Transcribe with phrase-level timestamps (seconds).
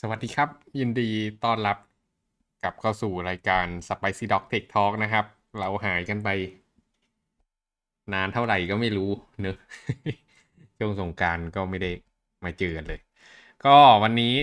[0.00, 0.48] สวัสดีครับ
[0.78, 1.08] ยินดี
[1.44, 1.78] ต้อนรับ
[2.62, 5.24] กลับเข้าสู่รายการ Spicy Dog Tech Talk นะครับ
[5.58, 6.28] เราหายกันไป
[8.12, 9.56] นานเท่าไหร่ก็ไม่รู้เนอะ
[10.78, 11.90] ช่วงสงการก็ไม่ได้
[12.44, 13.00] มาเจอกันเลย
[13.64, 14.34] ก็วันนี้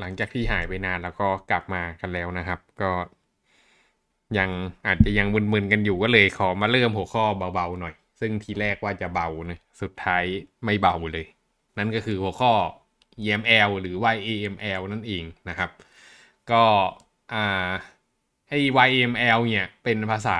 [0.00, 2.90] หลังจากที่หายไปนานแล้วก็กลับมากันแล้วนะครับ ก็
[4.38, 4.50] ยัง
[4.86, 10.24] อาจจะยังมึนๆกันอยู่ก็เลยขอมาเริ่มหัวข้อเบาๆหน่อย ซึ่งทีแรกว่าจะเบานะสุดท้าย
[10.64, 11.26] ไม่เบาเลย
[11.78, 12.52] นั่นก็คือหัวข้อ
[13.22, 15.70] EML หรือ YAML นั่นเองนะครับ
[16.50, 16.64] ก็
[17.32, 17.70] อ่า
[18.48, 20.38] ไอ้ YAML เนี่ยเป็นภาษา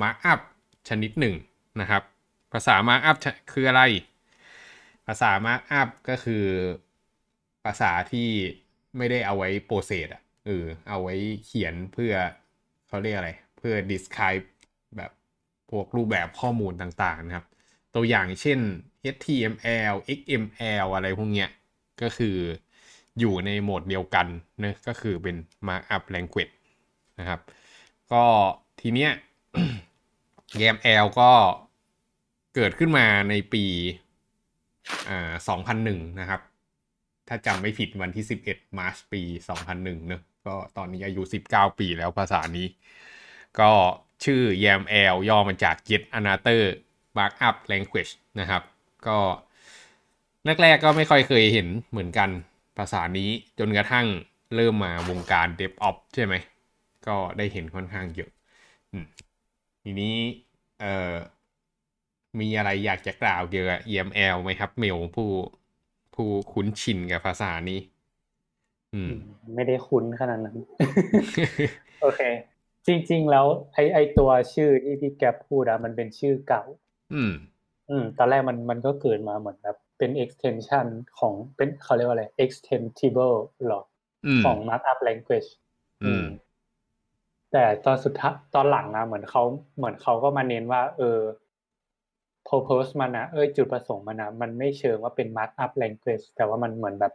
[0.00, 0.40] Markup
[0.88, 1.34] ชนิดหนึ่ง
[1.80, 2.02] นะครับ
[2.52, 3.16] ภาษา Markup
[3.52, 3.82] คืออะไร
[5.06, 6.44] ภาษา Markup ก็คือ
[7.64, 8.30] ภาษาที่
[8.96, 11.14] ไม่ได้เอาไว้โปรเซสอะเออเอาไว้
[11.46, 12.14] เขียนเพื่อ
[12.88, 14.44] เขาเรียกอะไร เพื่อ describe
[14.96, 15.10] แบบ
[15.70, 17.46] พวกรูปแบบข้อมูลต่างๆนะครับ
[17.94, 18.58] ตัวอย่างเช่น
[19.14, 21.50] HTML XML อะไรพวกเนี้ย
[22.02, 22.36] ก็คือ
[23.18, 24.26] อยู่ในโหมดเดียวกัน
[24.62, 26.54] นะก็คือเป็น markup language
[27.18, 27.40] นะครับ
[28.12, 28.24] ก็
[28.80, 29.10] ทีเนี้ย
[30.60, 31.30] YAML ก็
[32.54, 33.64] เกิดขึ้นมาในปี
[35.08, 35.32] อ่า
[35.78, 36.40] 2001 นะครับ
[37.28, 39.22] ถ้าจำไม่ผิดวันที่ 11 มาร์ชปี
[39.64, 42.66] 2001เนอะก็ตอนนี้อายุ 19 ปีแล้วภาษานี้
[43.60, 43.70] ก็
[44.24, 46.62] ชื่อ YAML ย่อมาจาก Yet Another
[47.16, 48.62] Markup Language นะครับ
[49.06, 49.18] ก็
[50.44, 52.30] แรกๆก็ไม่ค่อยเคยเห็นเหมือนกัน
[52.78, 54.06] ภาษานี้จนกระทั่ง
[54.54, 56.34] เริ่มมาวงการ DevOps ใช่ไหม
[57.06, 58.30] ก็ได้เห็นค่อนข้างเยอะ
[59.82, 60.16] ทีนี้
[60.80, 61.14] เอ่อ
[62.40, 65.30] มีอะไรอยากจะกล่าวเกี่ยวกับ EML ไหมครับ เมลผู้
[66.14, 67.80] ผู้คุ้นชินกับภาษานี้
[68.94, 69.12] อืม
[69.54, 70.56] ไม่ได้คุ้นขนาดนั้น
[72.00, 72.20] โอเค
[72.86, 76.62] จริง ๆ แล้วไอไอตัวชื่อที่พี่แกพูดอะมันเป็นชื่อเก่า
[77.12, 77.32] อืม
[77.88, 80.86] อืม ตอนแรกมันมันก็เกิดมาเหมือนแบบ เป็น extension
[81.18, 83.82] ของเป็นเขาเรียกว่าอะไร extensible หรอ
[84.26, 85.48] อืมของ markup language
[86.04, 86.24] อืม
[87.52, 89.42] แต่ตอนสุดท้ายตอนหลังนะเหมือนเขา
[89.76, 91.18] เหมือนเขาก็มาเน้นว่า เออ
[92.48, 97.12] purpose มันนะเออจุดประสงค์มันนะมันไม่เชิงว่าเป็น markup language แต่ว่ามันเหมือนแบบ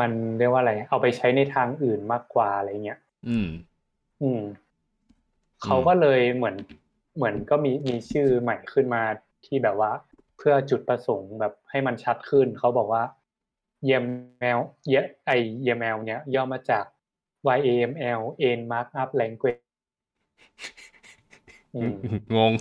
[0.00, 2.98] มันเรียกว่าอะไร เอาไปใช้ในทางอื่นมากกว่าอะไรเงี้ย
[3.28, 3.48] อืม
[4.22, 4.42] อืม
[5.62, 6.56] เขาก็เลยเหมือน
[7.16, 9.02] เหมือนก็มีมีชื่อใหม่ขึ้นมา
[9.46, 9.90] ที่แบบว่า
[10.38, 13.02] เพื่อจุดประสงค์แบบให้มันชัดขึ้น เขาบอกว่า
[13.88, 14.94] YAML เย
[15.26, 15.30] ไอ
[15.66, 16.84] YAML เนี้ยย่อมาจาก
[17.46, 18.20] YAML
[18.58, 19.62] N Markup Language
[21.74, 21.94] อืม
[22.36, 22.52] งง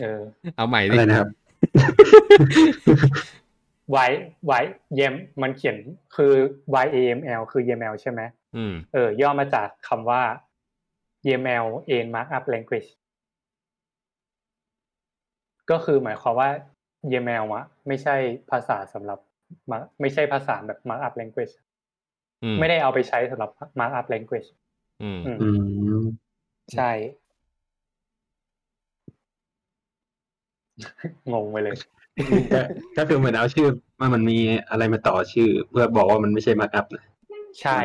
[0.00, 0.20] เออ
[0.56, 1.28] เอาใหม่ดิอะไรนะครับ
[4.08, 4.10] Y
[4.62, 4.64] Y
[4.98, 5.76] YAM มันเขียน
[6.16, 6.32] คือ
[6.86, 8.20] YAML คือ YAML ใช่ไหม
[8.56, 10.22] อืมเออ ย่อมาจากคำว่า
[11.26, 11.66] YAML
[12.04, 12.90] N Markup Language
[15.70, 16.50] ก็คือหมายความว่า
[17.12, 18.14] YAML อะไม่ใช่
[18.50, 19.18] ภาษาสำหรับ
[19.70, 21.54] Mark- ไม่ใช่ภาษาแบบ Markup Language
[22.42, 24.48] อืมไม่ได้เอาไปใช้สำหรับ Markup Language
[25.02, 25.48] อืมอืมอื
[26.02, 26.04] ม
[26.74, 26.90] ใช่
[31.32, 31.72] งงไปเลย
[32.54, 32.60] ก็
[32.98, 33.66] ก็คือเหมือนเอาชื่อ
[33.98, 34.38] ว่ามันมี
[34.70, 37.04] อะไรมาต่อชื่อ เพื่อบอกว่ามันไม่ใช่ markup นะ
[37.62, 37.80] ใช่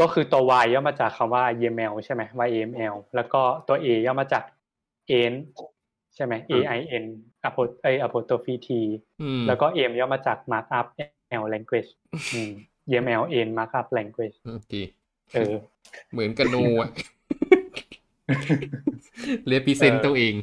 [0.00, 4.44] ก็คือตัว Y ย่อมาจากคำว่า YAML ใช่ไหม YAML แล้วก็ตัว A ย่อมาจาก
[5.32, 5.34] N
[6.14, 7.04] ใช่ไหม AIN
[7.48, 8.68] apostrophe เอ้ย apostrophe T
[9.22, 10.86] อืมแล้วก็ M ย่อมาจาก markup
[11.42, 11.90] L language
[12.34, 12.50] อืม
[12.92, 14.72] YAML Ain't markup language โอเค
[15.34, 15.54] เออ
[16.12, 16.90] เหมือนกันโนอะ
[19.46, 20.34] เรียพิเซนต์ตัวเอง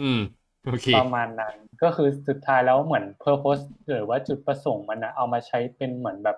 [0.00, 0.20] อืม
[0.66, 6.36] โอเคประมาณนั้นก็คือสุดท้ายแล้วเหมือน purpose หรือว่าจุดประสงค์มันนะเอามาใช้เป็นเหมือนแบบ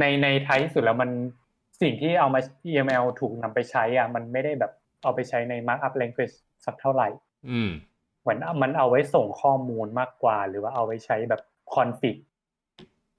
[0.00, 1.10] ในในท้ายที่สุดแล้วมัน
[1.82, 4.72] สิ่งที่เอามา EML ถูกนำไปใช้อะมันไม่ได้แบบ
[5.02, 6.34] เอาไปใช้ใน markup language
[6.64, 7.08] สักเท่าไหร่
[7.50, 7.70] อืม
[8.24, 11.42] เหมือนมันเอาไว้ส่งข้อมูลมากกว่า หรือว่าเอาไว้ใช้แบบ
[11.74, 12.16] config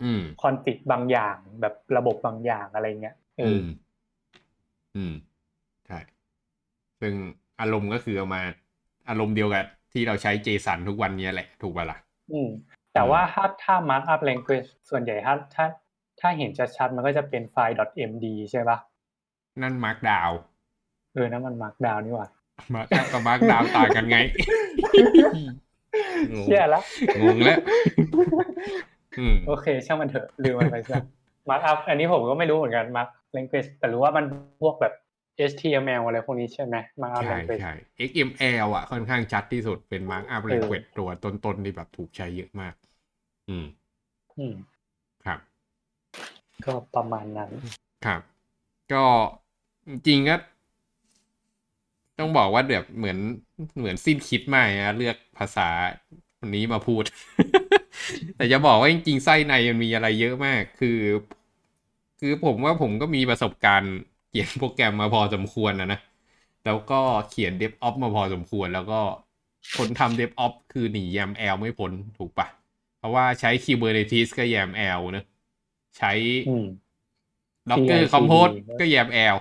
[0.03, 3.65] อืม config บางอย่างแบบระบบบางอย่างอะไรเงี้ยเออือม
[4.95, 5.13] อืม
[5.87, 5.99] ใช่
[7.01, 7.13] ซึ่ง
[7.61, 8.41] อารมณ์ก็คือเอามา
[9.09, 11.97] อารมณ์เดียวกับที่เราใช้ JSON ทุกวันนี้แหละ ถูกป่ะล่ะ
[12.31, 12.49] อืม
[12.93, 15.65] แต่ว่าถ้าถ้า markup language ส่วนใหญ่ถ้าถ้า
[16.19, 17.75] ถ้าเห็นชัดๆมันก็จะเป็นไฟล์
[18.09, 18.77] .md ใช่ปะ
[19.61, 20.31] นั่น markdown
[21.13, 22.29] เออนั่นมัน markdown นี่หว่า
[22.73, 24.17] mark กับ markdown ต่างกันไง
[26.33, 26.81] งงเชี่ยละ
[27.21, 27.59] งงแล้ว
[29.19, 30.97] อืมโอเค ช่างมันเถอะลืมมันไปซะ
[31.49, 34.25] markup อันนี้ผมก็ไม่รู้เหมือนกัน mark language แต่รู้ว่ามัน
[34.61, 34.93] พวกแบบ
[35.51, 37.73] HTML อะไรพวกนี้ใช่ไหม markup ใช่ language ใช่
[38.09, 42.73] XML อะค่อนข้างชัดที่สุดเป็น Markup เออ Language ตัวต้นๆที่แบบถูกใช้เยอะมาก
[43.49, 43.65] อืม
[44.37, 44.53] อืม
[45.25, 45.39] ครับ
[46.65, 47.51] ก็ประมาณนั้น
[48.05, 48.21] ครับ
[48.93, 49.03] ก็
[49.87, 50.35] จริงๆก็
[52.17, 53.17] ต้องบอกว่าแบบเหมือน
[53.77, 55.61] เหมือนสิ้นคิดมากนะเลือกภาษา
[56.39, 57.03] วันนี้มาพูด
[58.35, 60.89] แต่จะบอกว่าจริงๆไส้ในมันมีอะไรเยอะมาก คือ
[62.19, 63.93] คือผมว่าผมก็มีประสบการณ์
[64.27, 65.99] เขียนโปรแกรมมาพอสมควรนะนะ
[66.65, 68.99] แล้วก็เขียน DevOps มาพอสมควร แล้วก็
[69.77, 72.47] คนทำ DevOps คือหนี YAML ไม่พ้นถูกปะ
[72.97, 75.25] เพราะว่าใช้ Kubernetes ก็ YAML เนอะ
[75.97, 76.11] ใช้
[76.45, 76.65] อืม
[77.69, 79.35] Docker CI/CD Compose ก็ YAML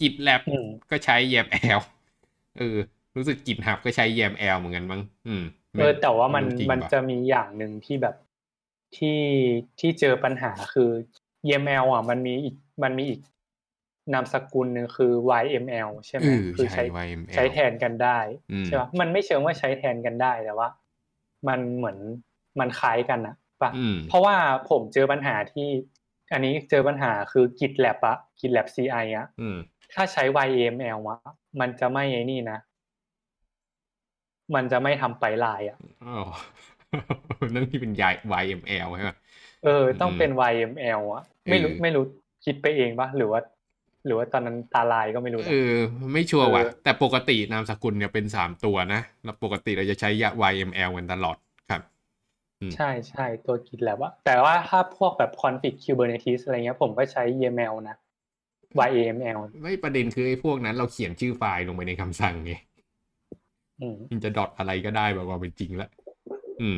[0.00, 1.80] GitLab อืมก็ใช้ YAML
[2.58, 2.76] เออ
[3.16, 5.44] รู้สึก GitHub ก็ใช้ YAML เหมือนกันมั้งอืม
[5.78, 8.16] เออแต่ว่ามันไรู้จริงมันปจะมีอย่างหนึ่งที่แบบ
[8.96, 9.20] ที่
[9.80, 10.90] ที่เจอปัญหาคือ
[11.48, 13.20] YML อะ มันมีอีกมันมีอีก
[14.12, 15.12] นามสกุลหนึ่งคือ
[15.42, 18.18] YML ใช่ไหมเออคือใช่ใช้ YML ใช้แทนกันได้
[18.52, 20.68] อืมใช่ปะมันไม่เชิงว่าใช้แทนกันได้แต่ว่า
[21.48, 21.98] มันเหมือน
[22.60, 24.36] มันคล้ายกันนะปะอืมเพราะว่า
[24.70, 25.68] ผมเจอปัญหาที่
[26.32, 29.56] อันนี้เจอปัญหาคือ GitLab อะ GitLab CI อะอืม
[29.96, 31.18] ถ้าใช้ YAML อะ
[31.60, 32.58] มันจะไม่ไอ้นี่นะ
[34.54, 36.08] มันจะไม่ทำไปลายอะอ๋อ
[37.54, 37.92] นั่นที่เป็น
[38.42, 39.10] YML ใช่ไหม
[39.64, 42.04] เออ ต้องอืมเป็น YML อะไม่รู้เออไม่รู้
[42.44, 43.40] คิดไปเองปะหรือว่า
[44.04, 45.74] หรือว่าตอนนั้นตาลายก็ไม่รู้นะเออ
[46.12, 50.10] ไม่ชัวร์ว่ะเออแต่ปกตินามสกุลเนี่ยเป็นสามตัวนะ แล้วปกติเราจะใช้
[50.52, 51.36] YML กันตลอด
[51.70, 51.82] ครับ
[52.74, 57.96] ใช่ใช่ตัว GitLab อะแต่ว่าถ้าพวกแบบ config Kubernetes อะไรเงี้ยผมก็ใช้ YAML นะ
[58.88, 62.52] YAML ไม่ประเด็นคือไอ้พวกนั้นเราเขียนชื่อไฟล์ลงไปในคำสั่งไง
[63.80, 65.90] อืมมันจะดอทอะไรก็ได้แบบว่าเป็นจริงแล้ว
[66.60, 66.76] อืม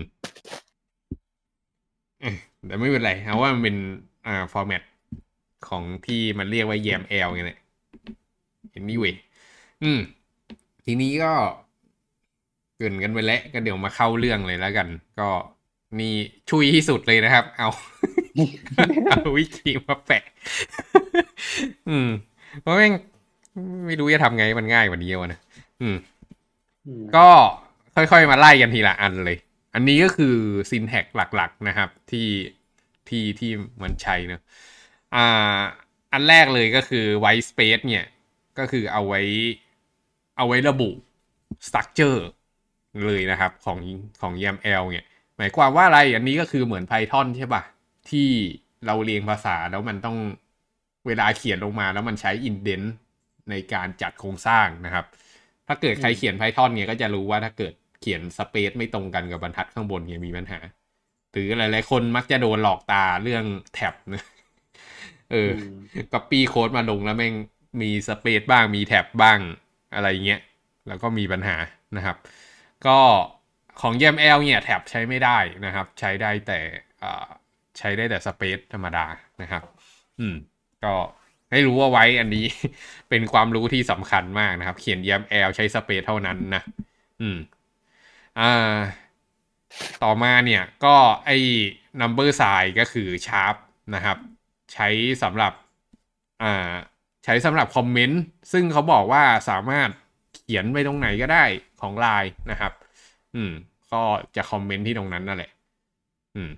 [2.20, 2.36] เอ้ย
[2.66, 3.76] แต่ไม่เป็นไรเอาว่ามันเป็น
[4.26, 4.82] อ่าฟอร์แมต
[5.68, 7.60] ของที่มันเรียกว่า YAML ไงเนี่ย
[8.78, 9.14] anyway
[9.82, 10.00] อืม
[10.84, 11.32] ทีนี้ก็
[12.76, 14.88] เกรินกันไปแล้วก็เดี๋ยวมาเข้าเรื่องเลยแล้วกัน
[15.20, 15.28] ก็
[15.98, 16.14] นี่
[16.50, 17.68] ชุยที่สุดเลยนะครับ เอา
[19.08, 20.24] เอาวิธีมาแปะ
[21.88, 22.08] อืม
[22.60, 22.92] เพราะแม่ง
[23.86, 25.40] ไม่รู้จะทำไงให้มันง่ายกว่านี้วะนะ
[25.80, 25.96] อืม
[26.86, 27.28] อืม ก็
[27.94, 29.38] ค่อยๆมาไล่กันทีละอันเลย
[29.74, 30.34] อันนี้ก็คือ
[30.70, 32.28] syntax หลักๆนะครับ ที่
[33.08, 33.50] ที่ที่
[33.82, 34.40] มันใช้เนอะ
[35.14, 35.58] อ่า
[36.12, 38.06] อันแรกเลยก็คือ white space เนี่ย
[38.58, 39.20] ก็คือเอาไว้
[40.36, 40.90] เอาไว้ระบุ
[41.66, 42.20] structure
[43.06, 43.78] เลยนะครับ ของ
[44.20, 45.06] ของ YAML เนี่ย
[45.36, 47.62] หมายความว่าอะไร อันนี้ก็คือเหมือน Python ใช่ปะ
[48.10, 48.28] ที่
[48.86, 50.16] เราเรียงภาษาแล้วมันต้อง
[51.08, 52.88] เวลาเขียนลงมาแล้วมันใช้ indent
[53.50, 55.04] ในการจัดโครงสร้างนะครับ
[55.66, 60.58] ถ้าเกิดใครเขียน Python เนี่ยก็จะรู้ว่าถ้าเกิดเขียนสเปซไม่ตรงกันกับบรรทัดข้างบนเนี่ยมีปัญหา
[61.32, 63.44] หรือหลายๆคนมักจะโดนหลอกตาเรื่อง
[63.74, 64.24] แท็บนะ
[65.32, 65.50] เออ
[66.12, 67.34] ก็ปีโค้ดมาลงแล้วแม่ง
[67.82, 69.38] มีสเปซบ้างมีแท็บบ้าง
[69.94, 70.40] อะไรเงี้ย
[70.88, 71.56] แล้วก็มีปัญหา
[71.96, 72.16] นะครับ
[72.86, 72.98] ก็
[73.80, 76.60] ของ YAML เนี่ยแท็บใช้ไม่ได้นะครับ ใช้ได้แต่
[77.78, 79.06] ใช้ได้แต่สเปซธรรมดา
[79.42, 79.62] นะครับ
[80.20, 80.36] อืม
[80.84, 80.94] ก็
[81.50, 82.44] ให้รู้ว่าไว้อันนี้
[83.08, 86.62] เป็นความรู้ที่สำคัญมากนะครับ เขียน YAML ใช้สเปซเท่านั้นนะ
[87.20, 87.36] อืม
[88.36, 88.44] อ่า
[90.02, 90.96] ต่อมาเนี่ยก็
[91.26, 91.36] ไอ้
[92.00, 93.56] number size ก็คือ sharp
[93.94, 94.16] นะครับ
[94.72, 94.88] ใช้
[95.22, 95.52] สำหรับ
[96.42, 96.46] อ่า
[97.24, 98.20] ใช้สำหรับคอมเมนต์
[98.52, 99.90] ซึ่งเขาบอกว่าสามารถ
[100.32, 101.44] เขียนไปตรงไหนก็ได้
[101.80, 102.72] ของไลน์นะครับ
[103.34, 103.50] อืม
[103.92, 104.02] ก็
[104.36, 105.50] จะคอมเมนต์ที่ตรงนั้นนั่นแหละ
[106.34, 106.50] อืม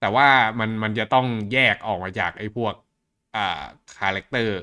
[0.00, 0.28] แต่ว่า
[0.60, 2.74] มันมันจะต้องแยกออกมาจากไอ้พวก
[3.36, 3.62] อ่า
[3.98, 4.56] character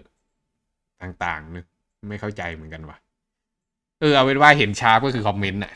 [1.02, 1.66] ต่างๆนึก
[2.08, 2.98] ไม่เข้าใจเหมือนกันว่ะ
[4.00, 5.72] เออเอาเป็นว่าเห็น sharp ก็คือคอมเมนต์อะ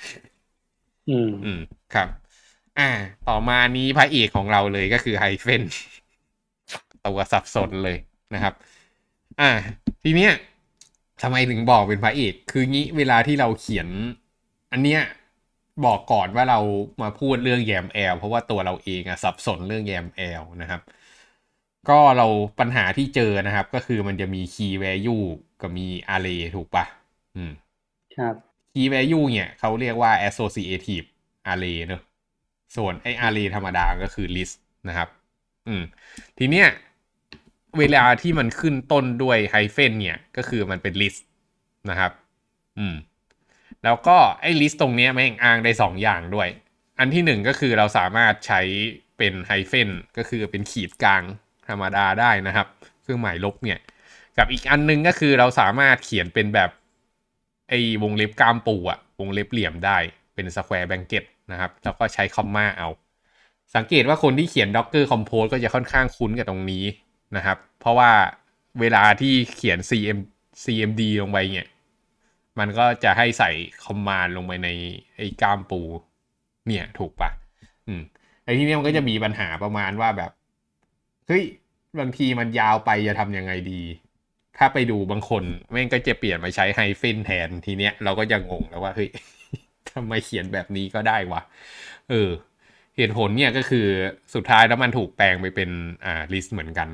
[1.08, 1.60] อืมอืม
[1.94, 2.08] ครับ
[2.78, 2.84] อ่า
[3.28, 5.62] ต่อมานี้พระเอกของเราเลยก็คือ hyphen
[7.06, 7.98] ตัวสับสนเลย
[8.34, 8.54] นะครับ
[9.42, 9.52] อ่า
[10.04, 10.32] ทีเนี้ย
[11.22, 13.90] ทำไมถึงบอกเป็นพระเอก คืองี้เวลาที่เราเขียน
[14.72, 15.02] อันเนี้ย
[15.86, 16.60] บอกก่อนว่าเรา
[17.02, 20.82] มาพูดเรื่อง YAML เพราะว่าตัวเราเองอะสับสนเรื่อง YAML นะครับ
[21.90, 22.28] ก็เรา
[22.60, 25.26] ปัญหาที่เจอนะครับ ก็คือมันจะมี key value
[25.62, 26.86] กับมี array ถูกปะ
[27.36, 27.52] อืม
[28.18, 28.36] ครับ
[28.74, 31.08] key value เนี่ยเขาเรียกว่า associative
[31.52, 32.02] array เนอะ
[32.76, 34.56] ส่วนไอ้ array ธรรมดาก็คือ list
[34.88, 35.10] นะครับ
[35.68, 35.84] อืม
[36.38, 36.68] ทีเนี้ย
[37.78, 41.22] เวลาที่มันขึ้นต้นด้วยไฮเฟนเนี่ย ก็คือมันเป็น list
[41.90, 42.12] นะครับ
[42.78, 42.96] อืม
[43.84, 46.50] แล้วก็ไอ้ list ตรงเนี้ยแม่งอ้างได้สองอย่างด้วย
[47.00, 48.62] อันที่หนึ่งก็คือเราสามารถใช้
[49.18, 51.24] เป็นไฮเฟนก็คือเป็นขีดกลาง
[51.70, 52.68] ธรรมดาได้นะครับ
[53.02, 53.80] เครื่องหมายลบเนี่ย
[54.38, 56.70] กับอีกอันนึงก็คือเราสามารถเขียนเป็นแบบ
[57.70, 59.98] ไอ้วงเล็บกามปูอะวงเล็บเหลี่ยมได้
[60.34, 62.90] เป็นสแควร์แบงเก็ตนะครับ แล้วก็ใช้คอมมาเอา
[63.76, 66.84] สังเกตว่าคนที่เขียน Docker Compose ก็จะค่อนข้างคุ้นกับตรงนี้
[67.36, 68.12] นะครับ เพราะว่า
[68.80, 70.20] เวลาที่เขียน CM
[70.64, 71.70] CMD ลงไปเนี่ย
[72.60, 73.52] มันก็จะให้ใส่
[73.84, 74.70] คอมมานด์ลงไปใน
[75.18, 75.82] ไอ้กามปู
[76.68, 77.30] เนี่ยถูกปะ
[77.88, 78.02] อืม
[78.44, 80.32] ไอ้ที่นี้มันก็จะมีปัญหาประมาณว่าแบบ
[81.28, 81.44] เฮ้ย
[82.00, 83.82] บางทีมันยาวไปจะทำยังไงดี
[84.58, 89.10] ถ้าไปดูบางคนแม่งก็จะเปลี่ยนมาใช้ไฮเฟนแทนทีเนี้ยเราก็จะงงแล้วว่าเฮ้ย
[89.92, 91.42] ทำไมเขียนแบบนี้ก็ได้วะ
[92.10, 92.30] เออ
[92.98, 93.88] เหตุผลเนี่ยก็คือ
[94.36, 95.70] สุดท้ายแล้วมันถูกแปลงไปเป็น
[96.06, 96.90] อ่า list เหมือนกัน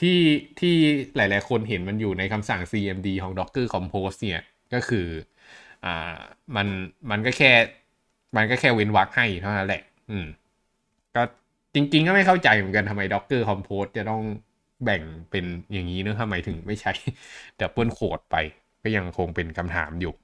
[0.00, 0.20] ที่
[0.60, 0.76] ที่
[1.16, 5.06] หลาย ๆ คนเห็นมันอยู่ในคำสั่ง cmd ของ docker compose เนี่ยก็คือ
[5.84, 6.16] อ่า
[6.56, 6.68] มัน
[7.10, 7.52] มันก็แค่
[8.36, 10.26] มันก็แค่เว้นวรรคให้เท่านั้นแหละ อืม
[11.74, 14.22] จริง ๆ ก็ไม่เข้าใจเหมือนกันทำไม docker compose จะต้อง
[14.84, 16.92] แบ่งเป็นอย่างนี้เนอะทำไมถึงไม่ใช้
[17.60, 18.36] double code ไป
[18.82, 20.14] ก็ยังคงเป็นคำถามอยู่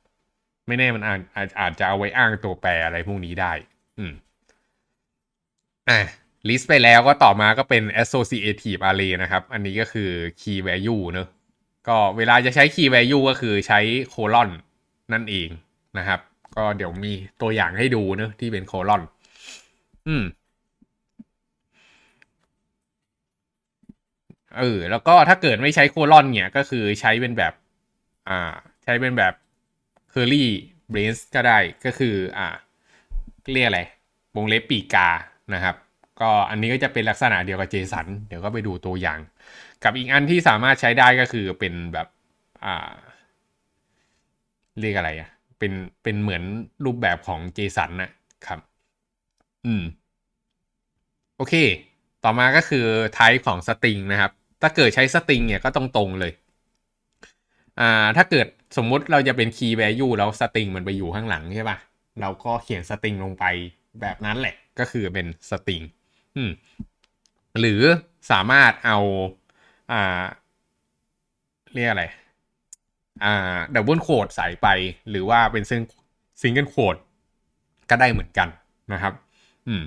[0.67, 3.53] ไม่แน่มันอาจอาจอาจจะเอาไว้อ้างตัวแปรอะไรพวกนี้ได้
[3.99, 4.13] อืม
[5.89, 6.01] อะ
[6.49, 11.29] list ไปแล้วก็ต่อมาก็เป็น associative array นะครับ อันนี้ก็คือ key value เนอะ
[11.89, 13.81] ก็เวลาจะใช้ key value ก็คือใช้
[14.15, 14.51] colon
[15.13, 15.49] นั่นเอง
[15.99, 16.21] นะครับ
[16.57, 19.03] ก็เดี๋ยวมีตัวอย่างให้ดูเนอะที่เป็น colon
[20.09, 20.25] อืม
[24.59, 27.53] เออ แล้วก็ถ้าเกิดไม่ใช้โคลอนเนี่ยก็คือใช้เป็นแบบ
[28.29, 28.53] อ่า
[28.85, 29.35] ใช้เป็นแบบ
[30.13, 30.45] curly
[30.93, 32.49] brace ก็ได้ก็คือ อ่า
[33.53, 33.81] เรียกอะไร
[34.37, 35.09] วงเล็บปีกา
[35.55, 35.77] นะครับ
[36.21, 39.19] ก็อันนี้ก็จะเป็นลักษณะเดียวกับ JSON เดี๋ยวก็ไปดูตัวอย่าง
[39.85, 42.09] กับอีกอันที่สามารถใช้ได้ก็คือเป็นแบบ
[42.65, 42.93] อ่า
[44.81, 45.73] เรียกอะไรอะ่ะ เป็น
[46.03, 46.43] เป็นเหมือน
[46.85, 48.11] รูปแบบของ JSON นนะ
[48.47, 48.61] ครับ
[49.67, 49.83] อืม
[51.37, 51.55] โอเค
[52.25, 52.87] ต่อมาก็คือ
[53.17, 56.33] type ของ string นะครับ ถ้าเกิดใช้ string เนี่ยก็ต้องตรงเลย
[57.81, 58.47] อ่า ถ้าเกิด
[58.77, 61.79] สมมุติเราจะเป็น key value แล้ว string มันไปอยู่ข้างหลังใช่ปะ
[62.21, 63.45] เราก็เขียน string ลงไป
[64.01, 65.85] แบบนั้นแหละ ก็คือเป็น string
[66.37, 66.51] อืม
[67.61, 67.83] หรือ
[68.31, 68.99] สามารถเอา
[69.93, 70.23] อ่า
[71.75, 72.05] เรียกอะไร
[73.25, 74.69] อ่า double quote ใส่ไป
[75.11, 75.83] หรือว่าเป็นซึ่ง
[76.41, 77.01] single quote
[77.91, 78.49] ก็ได้เหมือนกัน
[78.93, 79.15] นะครับ
[79.67, 79.83] อืม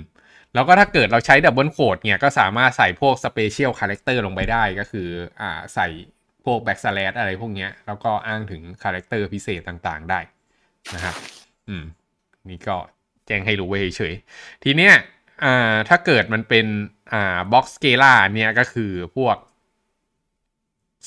[0.54, 5.08] แล้วก็ถ้าเกิดเราใช้ double quote เนี่ยก็สามารถใส่พวก special character ลงไปได้ก็คือ
[5.40, 5.86] อ่าใส่
[6.44, 10.20] พวก backslash อะไรพวกเนี้ย แล้วก็อ้างถึง character พิเศษต่างๆได้
[10.94, 11.14] นะครับ
[11.68, 11.84] อืม
[12.50, 12.76] นี่ก็
[13.26, 14.94] แจ้งให้รู้ไว้เฉยๆทีเนี้ย
[15.44, 16.66] อ่าถ้าเกิดมันเป็น
[17.12, 19.36] อ่าบ็อกสเกล่าเนี่ยก็คือพวก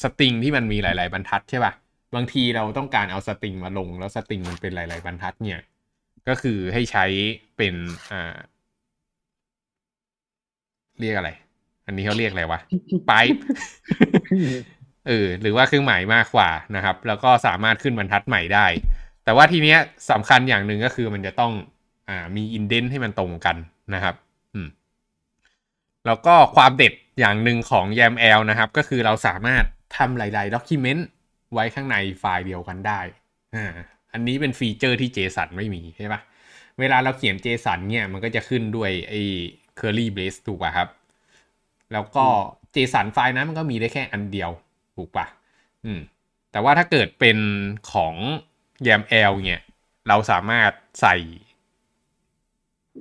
[0.01, 1.73] สตริงที่มันมีหลาย ๆ บรรทัดใช่ป่ะ
[2.15, 5.59] บางทีเราต้องการเอาสตริงมาลง แล้วสตริงมันเป็นหลาย ๆ บรรทัดเนี่ย
[6.27, 7.05] ก็คือให้ใช้
[7.57, 7.75] เป็น
[8.11, 8.35] อ่า
[10.99, 11.29] เรียกอะไร
[11.85, 12.59] อันนี้เขาเรียกอะไรวะ
[13.07, 13.13] ไป
[15.07, 18.65] เออหรือว่าเครื่องหมายมากกว่านะครับ แล้วก็สามารถขึ้นบรรทัดใหม่ได้
[19.23, 19.77] แต่ว่าทีเนี้ย
[20.11, 21.53] สำคัญอย่างหนึ่งก็คือมันจะต้อง
[22.09, 23.57] อ่ามี indent ให้มันตรงกัน
[23.93, 24.15] นะครับ
[24.53, 24.67] อืม
[26.05, 29.63] แล้วก็ความเด็ดอย่างหนึ่งของ YAML นะครับ ก็คือเราสามารถ
[29.97, 31.07] ทำหลายๆ document
[31.53, 32.99] ไว้ข้างในไฟล์เดียวกันได้
[33.55, 33.67] อ่า
[34.13, 36.21] อันนี้เป็นฟีเจอร์ที่ JSON ไม่มีใช่ปะ
[36.79, 39.21] เวลาเราเขียน JSON เนี่ยมันก็จะขึ้นด้วยไอ้
[39.79, 40.89] curly brace ถูกป่ะครับ
[41.93, 42.25] แล้วก็
[42.73, 44.51] JSON ไฟล์นั้นมันก็มีได้แค่อันเดียว
[44.95, 45.25] ถูกป่ะ
[45.85, 45.99] อืม
[46.51, 47.37] แต่ว่าถ้าเกิดเป็น
[47.91, 48.15] ของ
[48.87, 49.61] YAML เนี่ย
[50.07, 51.15] เราสามารถใส่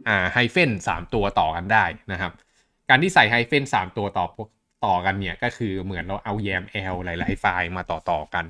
[0.08, 2.32] อ่าไฮเฟนสามตัวต่อกันได้นะครับ
[2.88, 4.26] การที่ใส่ไฮเฟนสามตัวต่อ
[4.86, 8.44] ต่อกันเนี่ยก็คือเหมือนเราเอา YAML หลาย ๆ ไฟล์มาต่อต่อกัน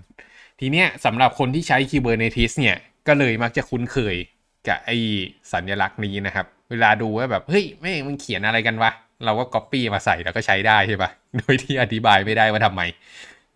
[0.61, 2.77] ทีเนี้ยสำหรับคนที่ใช้ Kubernetes เนี่ย
[3.09, 4.17] ก็เลยมักจะคุ้นเคย
[4.67, 4.91] กับไอ
[5.53, 8.91] สัญลักษณ์นี้นะครับ เวลาดูว่าแบบเฮ้ยไม่มึงเขียนอะไรกันวะ
[9.25, 12.83] เราก็ Copy มาใส่แล้วก็ใช้ได้ใช่ปะโดยที่อธิบายไม่ได้ว่าทำไม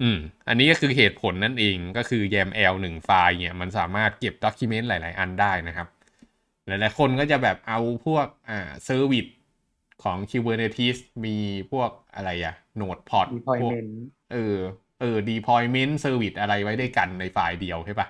[0.02, 5.88] อืม อันนี้ก็คือเหตุผลนั่นเองก็คือ YAML หนึ่งไฟล์เนี่ยมันสามารถเก็บ document หลาย ๆ อันได้นะครับ
[6.66, 9.26] หลาย ๆ คนก็จะแบบเอาพวกอ่า service
[10.02, 11.36] ของ Kubernetes มี
[11.72, 13.92] พวกอะไรอะ Node-POD พวก deployment
[14.32, 14.56] เออ
[15.00, 18.08] เออ deployment service อะไรไว้ด้วยกันในไฟล์เดียวใช่ปะ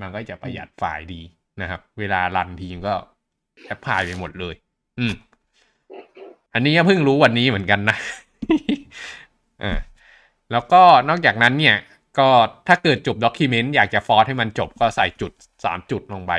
[0.00, 1.20] มันก็จะประหยัดไฟล์ดี
[1.60, 2.94] นะครับ เวลา run ทีก็
[3.66, 4.54] apply ไปหมดเลย
[4.98, 5.14] อืม
[6.54, 7.96] อันนี้ก็เพิ่งรู้วันนี้เหมือนกันนะ
[9.62, 9.78] อ่า
[10.52, 11.76] แล้วก็นอกจากนั้นเนี่ย
[12.18, 12.28] ก็
[12.68, 15.32] ถ้าเกิดจบด็อกิเมนต์อยากจะฟอร์สให้มันจบก็ใส่จุด
[15.64, 16.32] สามจุดลงไป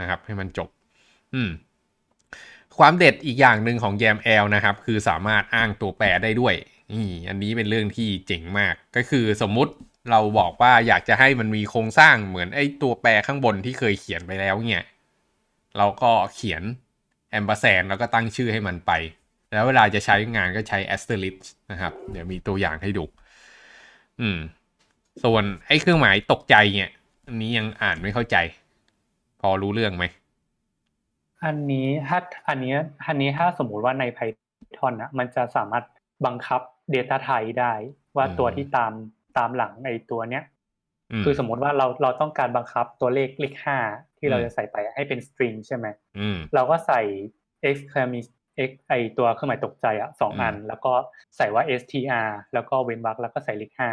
[0.00, 0.68] นะครับ ให้มันจบ
[1.34, 1.50] อืม
[2.78, 6.54] ความเด็ดอีกอย่างหนึ่งของ YAML นะครับ คือสามารถอ้างตัวแปรได้ด้วย
[6.92, 9.72] นี่อันนี้เป็นเรื่องที่เจ๋งมาก ก็คือสมมุติ
[10.10, 14.84] เราบอกว่าอยากจะให้มันมีโครงสร้างเหมือนไอ้ตัวแปรข้างบนที่เคยเขียนไปแล้วเนี่ย
[15.78, 16.62] เราก็เขียน
[17.38, 18.92] ampersand แล้วก็ตั้งชื่อให้มันไป
[19.52, 21.38] แล้วเวลาจะใช้งานก็ใช้ asterisk
[21.70, 23.04] นะครับ เดี๋ยวมีตัวอย่างให้ดู
[24.20, 24.38] อืม
[25.24, 26.92] ส่วนไอ้เครื่องหมายตกใจเนี่ย
[27.26, 28.36] อันนี้ยังอ่านไม่เข้าใจ
[29.40, 30.04] พอรู้เรื่องไหม
[31.44, 32.74] อันนี้ถ้าอันนี้
[33.06, 35.84] อันนี้ถ้าสมมุติว่าใน Python นะมันจะสามารถ
[36.26, 36.60] บังคับ
[36.94, 37.72] Data Type ได้
[38.16, 38.92] ว่าตัวที่ตาม
[39.38, 40.44] ตามหลังไอ้ตัวเนี้ย
[41.24, 43.78] คือสมมุติว่าเราเราต้องการบังคับตัวเลขเลขห้า
[44.18, 45.86] ที่เราอืมจะใส่ไปให้เป็น string ใช่ไหม
[46.18, 47.00] อืมเราก็ใส่
[47.68, 48.34] exclamation
[48.68, 50.92] x ไอตัวเครื่องหมายตกใจอะสองอืมอัน แล้วก็
[51.36, 53.90] ใส่ว่า str แล้วก็เว้นวรรคแล้วก็ใส่เลขห้า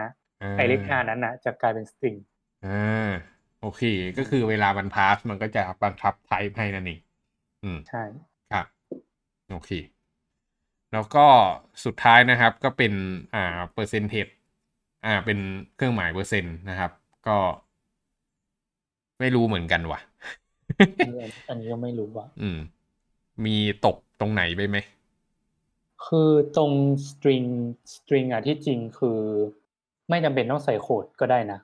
[0.48, 2.18] าไอเลขห้านั้นนะจะกลายเป็น string
[2.66, 3.12] อ่า
[3.62, 3.82] โอเค
[4.18, 7.00] ก็คือเวลามันพาสมันก็จะบังคับไทป์ให้นั่นเอง
[7.64, 8.04] อืมใช่
[8.52, 8.66] ครับ
[9.52, 9.72] โอเค
[10.94, 11.26] แล้วก็
[11.86, 12.94] สุดท้ายนะครับก็เป็น
[13.36, 14.28] อ่าเปอร์เซนเทจ
[15.06, 15.40] อ่าเป็น
[15.76, 16.92] เครื่องหมายเปอร์เซ็นต์นะครับ
[17.28, 17.38] ก็
[19.20, 20.00] ไม่รู้เหมือนกันว่ะ
[21.00, 22.58] อันนี้อันนี้ก็ไม่รู้ว่าอืม
[23.46, 23.56] มี
[23.86, 24.78] ตกตรงไหนไปไหม
[26.06, 26.72] คือตรง
[27.10, 27.48] string
[27.96, 29.20] string อะที่จริงคือ
[30.10, 31.60] ไม่จำเป็นต้องใส่โค้ดก็ได้นะ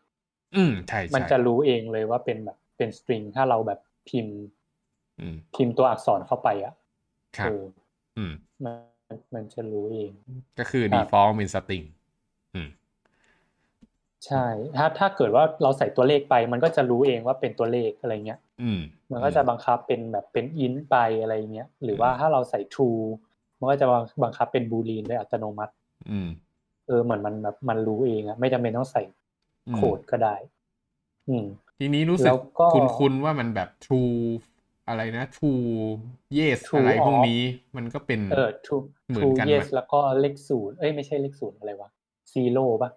[0.55, 3.79] อืมใช่ใช่มันจะรู้เองเลยว่าเป็นแบบเป็น string ถ้าเราแบบ
[4.09, 4.37] พิมพ์
[5.19, 6.73] อืมพิมพ์ตัวอักษรเข้าไปอะ
[7.37, 7.61] ครับเออ
[8.17, 8.31] อืม
[8.63, 8.75] มัน
[9.33, 10.11] มันจะรู้เอง
[10.57, 11.85] ก็คือครับ default เป็น string
[12.53, 12.67] อืม
[14.25, 14.45] ใช่
[14.77, 18.79] ถ้าถ้าเกิดว่าเราใส่ตัวเลขไป มันก็จะรู้เองว่าเป็นตัวเลขอะไรเงี้ยอืม
[19.11, 23.01] มันก็จะบังคับเป็นแบบเป็น int ไปอะไรเงี้ยหรือว่าถ้าเราใส่ true
[23.59, 23.87] มันก็จะ
[24.23, 25.73] บังคับเป็น boolean ได้อัตโนมัติ
[26.09, 26.29] อืม
[26.87, 29.01] เออเหมือนมันแบบมันรู้เองอะไม่จำเป็นต้องใส่
[29.67, 30.35] อืมโค้ดก็ได้
[31.29, 31.45] อืม
[31.79, 32.67] ทีนี้รู้สึแล้กวก็
[32.99, 34.17] คุ้นๆว่ามันแบบ true
[34.87, 35.67] อะไรนะ true
[36.37, 37.41] yes True อะไรพวก off นี้
[37.77, 41.89] มันก็เป็นเออ true เหมือน true กัน yes ไหมแล้วก็เลขศูนย์เอ้ยไม่ใช่เลขศูนย์อะไรวะ
[42.33, 42.91] zero ป่ะ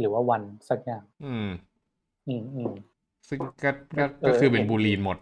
[0.00, 1.48] หรือว่า one สักอย่าง อืม
[2.28, 2.72] อืมอืม
[3.28, 5.18] ซึ่งก็ก็เออก็คือเป็นเห็นบูลีนหมด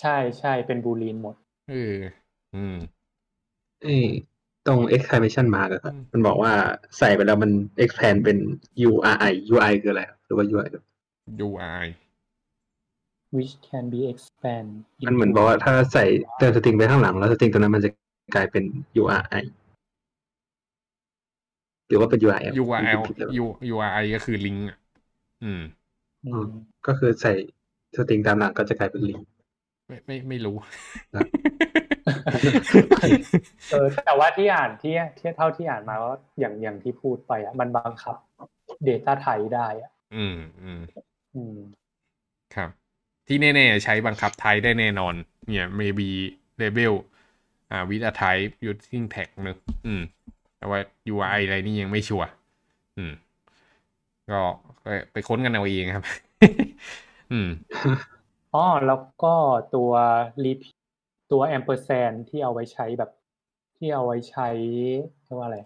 [0.00, 1.34] ใช่ใช่เป็น boolean หมด
[1.70, 1.96] เออ
[2.54, 2.76] อืม
[3.82, 4.04] เอ้ย
[4.66, 6.52] ตรง exclamation mark อะครับอืมมันบอกว่า
[6.98, 7.50] ใส่ไปแล้วมัน
[7.84, 8.38] expand เป็น
[8.88, 10.82] URI UI คืออะไรครับหรือว่า UI คือ
[11.46, 11.86] UI
[13.36, 14.68] which can be expand
[15.06, 16.04] มันเหมือนบอกว่าถ้าใส่
[16.38, 17.90] เติมสตริงไปข้างหลัง แล้วสตริงตัวนั้นมันจะ
[18.34, 18.64] กลายเป็น
[19.00, 19.42] URI
[21.88, 24.78] หรือว่าเป็น URL URL ผิดแล้ว U URI ก็คือลิงก์อะ
[25.44, 25.60] อืม
[26.24, 26.46] อืม
[26.86, 27.32] ก็คือใส่
[27.96, 29.20] สตริงตามหลังก็จะกลายเป็นลิง
[29.86, 30.56] ไม่ไม่ไม่รู้
[31.14, 31.26] ครับ
[33.70, 38.16] เออแต่ว่าที่อ่านที่ที่เท่าที่อ่านมาว่าอย่างอย่างที่พูดไปอะมันบังคับ
[38.88, 40.80] Data ไทยได้อะ อืมอืม
[41.34, 41.58] อืม
[42.54, 42.70] ครับ
[43.26, 45.14] ที่แน่ๆ ใช้บังคับไทยได้แน่นอน
[45.48, 46.08] เนี่ย maybe
[46.60, 46.92] label
[47.70, 49.56] อ่า with a type using tag เนอะ
[49.86, 50.02] อืม
[50.58, 50.78] แต่ว่า
[51.12, 52.28] UI อะไรนี่ยังไม่ชัวร์
[52.98, 53.12] อืม
[54.30, 54.40] ก็
[54.84, 56.04] ก็ไปค้นกันเอาเองครับ
[57.32, 57.48] อืม
[58.54, 59.34] อ๋อแล้วก็
[59.74, 59.90] ตัว
[60.44, 60.74] repeat
[61.32, 63.10] ตัว ampersand ที่เอาไว้ใช้แบบ
[63.76, 64.48] ที่เอาไว้ใช้
[65.24, 65.58] เรียกว่าอะไร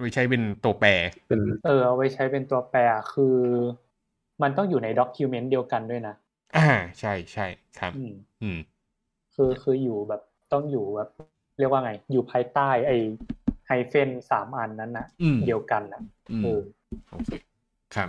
[0.00, 0.88] ไม่ใช่เป็นตัวแปร
[1.28, 2.80] เป็นเออเอาไว้ใช้เป็นตัวแปร
[3.12, 3.36] คือ
[4.42, 6.14] มันต้องอยู่ใน document เดียวกันด้วยนะ
[6.56, 6.68] อ่า
[7.00, 7.46] ใช่ใช่
[7.78, 8.58] ครับอืมอืม
[9.34, 10.22] คือคืออยู่แบบ
[10.52, 11.08] ต้องอยู่แบบ
[11.58, 12.96] เรียกว่าไง อยู่ภายใต้ไอ้
[13.68, 16.60] ไฮเฟนสามอันนั้นนะอืมเดียวกันนะอืมเออ
[17.10, 17.30] โอเค
[17.94, 18.08] ครับ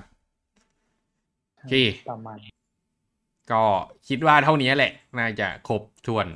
[1.55, 1.73] โอเค
[2.09, 2.37] ประมาณ
[3.51, 3.63] ก็
[4.07, 6.27] คิดว่าเท่านี้แหละ น่าจะครบถ้วน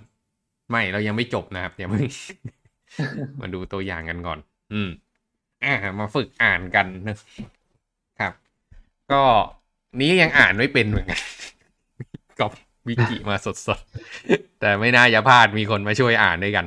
[0.69, 2.05] ไม่เรายังไม่จบนะครับอย่าเพิ่ง
[3.41, 4.39] มาดูตัวอย่างกันก่อน
[4.73, 4.89] อืม
[5.63, 7.15] อ่ามาฝึกอ่านกันนะ
[8.19, 8.33] ครับ
[9.11, 9.21] ก็
[9.99, 11.19] นี้ยังอ่านไม่เป็นเหมือนกัน
[12.39, 12.45] ก็
[12.87, 13.35] วิกิมา
[13.67, 16.65] สดๆ แต่ไม่น่าจะพลาดมีคนมาช่วยอ่านด้วยกัน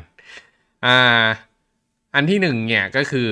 [0.86, 0.96] อ่า
[2.16, 3.28] อันที่หนึ่งเนี่ยก็คือ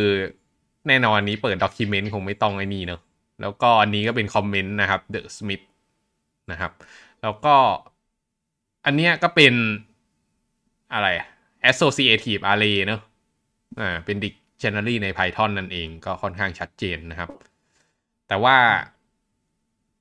[0.88, 3.00] แน่นอนนี้เปิดด็อกิเมนต์คงไม่ต้องไอ้นี่เนอะ
[3.40, 5.64] แล้วก็อันนี้ก็เป็นคอมเมนต์นะครับ The Smith
[6.50, 6.72] นะครับ
[7.22, 7.54] แล้วก็
[8.84, 9.54] อันเนี้ยก็เป็น
[10.92, 11.08] อะไร
[11.70, 13.00] associative array เนอะ
[13.80, 17.30] อ่าเป็น dictionary ใน Python นั่นเองก็ค่อนข้างชัดเจนนะครับ
[18.28, 18.56] แต่ว่า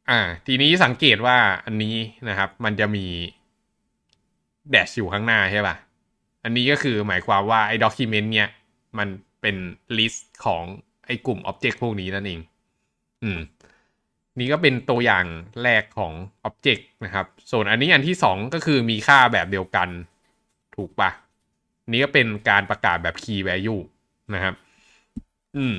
[0.10, 1.96] อ่า ทีนี้สังเกตว่าอันนี้
[2.30, 3.06] นะครับ มันจะมี
[4.74, 5.76] dash อยู่ข้างหน้าใช่ป่ะ
[6.43, 8.50] อันนี้ก็คือหมายความว่าไอ้ document เนี่ย
[8.97, 9.08] มัน
[9.41, 9.56] เป็น
[9.97, 10.63] list ของ
[11.06, 12.39] ไอ้กลุ่ม object พวกนี้นั่นเอง
[13.23, 13.39] อืม
[14.39, 15.25] นี่ก็เป็นตัวอย่าง
[15.63, 16.13] แรกของ
[16.47, 19.89] Object นะครับ ส่วนอันนี้อันที่สองก็คือมีค่าแบบเดียวกัน
[20.75, 21.10] ถูกปะ
[21.91, 23.82] นี่ก็เป็นการประกาศแบบ Key Value
[24.34, 24.53] นะครับ
[25.58, 25.75] อืม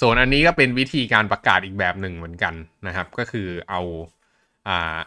[0.00, 2.54] ส่วนอันนี้ก็เป็นวิธีการประกาศอีกแบบหนึ่งเหมือนกัน
[2.86, 3.80] นะครับ ก็คือเอา
[4.68, 4.98] อ่า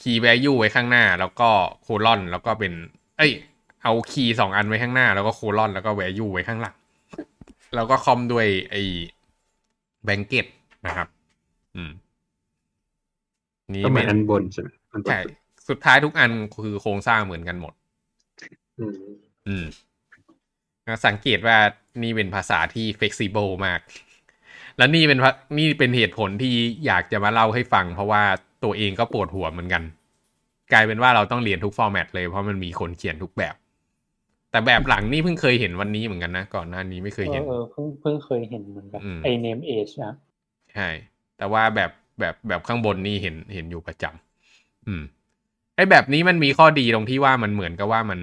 [0.00, 1.50] Key Value ไว้ข้างหน้า แล้วก็
[1.82, 2.72] โคลอนแล้วก็เป็น
[3.16, 3.32] เอ้ย
[3.86, 6.76] เอาคีย์สองอันไว้ข้างหน้า แล้วก็โคลอนแล้วก็ value ไว้ข้างหลัง
[7.74, 8.82] แล้วก็คอมด้วยไอ้
[10.04, 10.46] แบงเก็ต
[10.86, 11.08] นะครับ
[11.76, 11.90] อืม
[13.74, 15.18] นี่ก็เหมืไม่อนอันบนใช่ไหมอันบนใช่
[15.68, 16.30] สุดท้ายทุกอัน
[16.62, 17.74] คือโครงสร้างเหมือนกันหมด
[18.78, 18.94] อืม
[19.48, 19.66] อืม
[20.84, 21.56] แล้วสังเกตว่า
[22.02, 23.80] นี่เป็นภาษาที่ flexible มาก
[24.76, 26.54] แล้วนี่เป็นพะนี่เป็นเหตุผลที่
[26.86, 28.22] อยากจะมาเล่าให้ฟัง เพราะว่า
[28.64, 29.82] ตัวเองก็ปวดหัวเหมือนกัน
[30.72, 33.54] กลายเป็นว่าเราต้องเรียนทุกฟอร์แมตเลยเพราะมันมีคนเขียนทุกแบบ
[34.50, 40.12] แต่แบบหลังนี่เพิ่งเคยเห็นวันนี้เหมือนกันนะ ก่อนหน้านี้ไม่เคยเอเห็นอเออเพิ่งเพิ่งเคยเห็นเหมือนกันอืมไอ name age นะ
[40.74, 40.88] ใช่
[41.38, 45.02] แต่ว่าแบบแบบแบบข้างบนนี่เห็นเห็นอยู่ประจำอืม
[45.76, 48.20] ไอ้แบบนี้มันมีข้อดีตรงที่ว่ามันเหมือนกับว่ามัน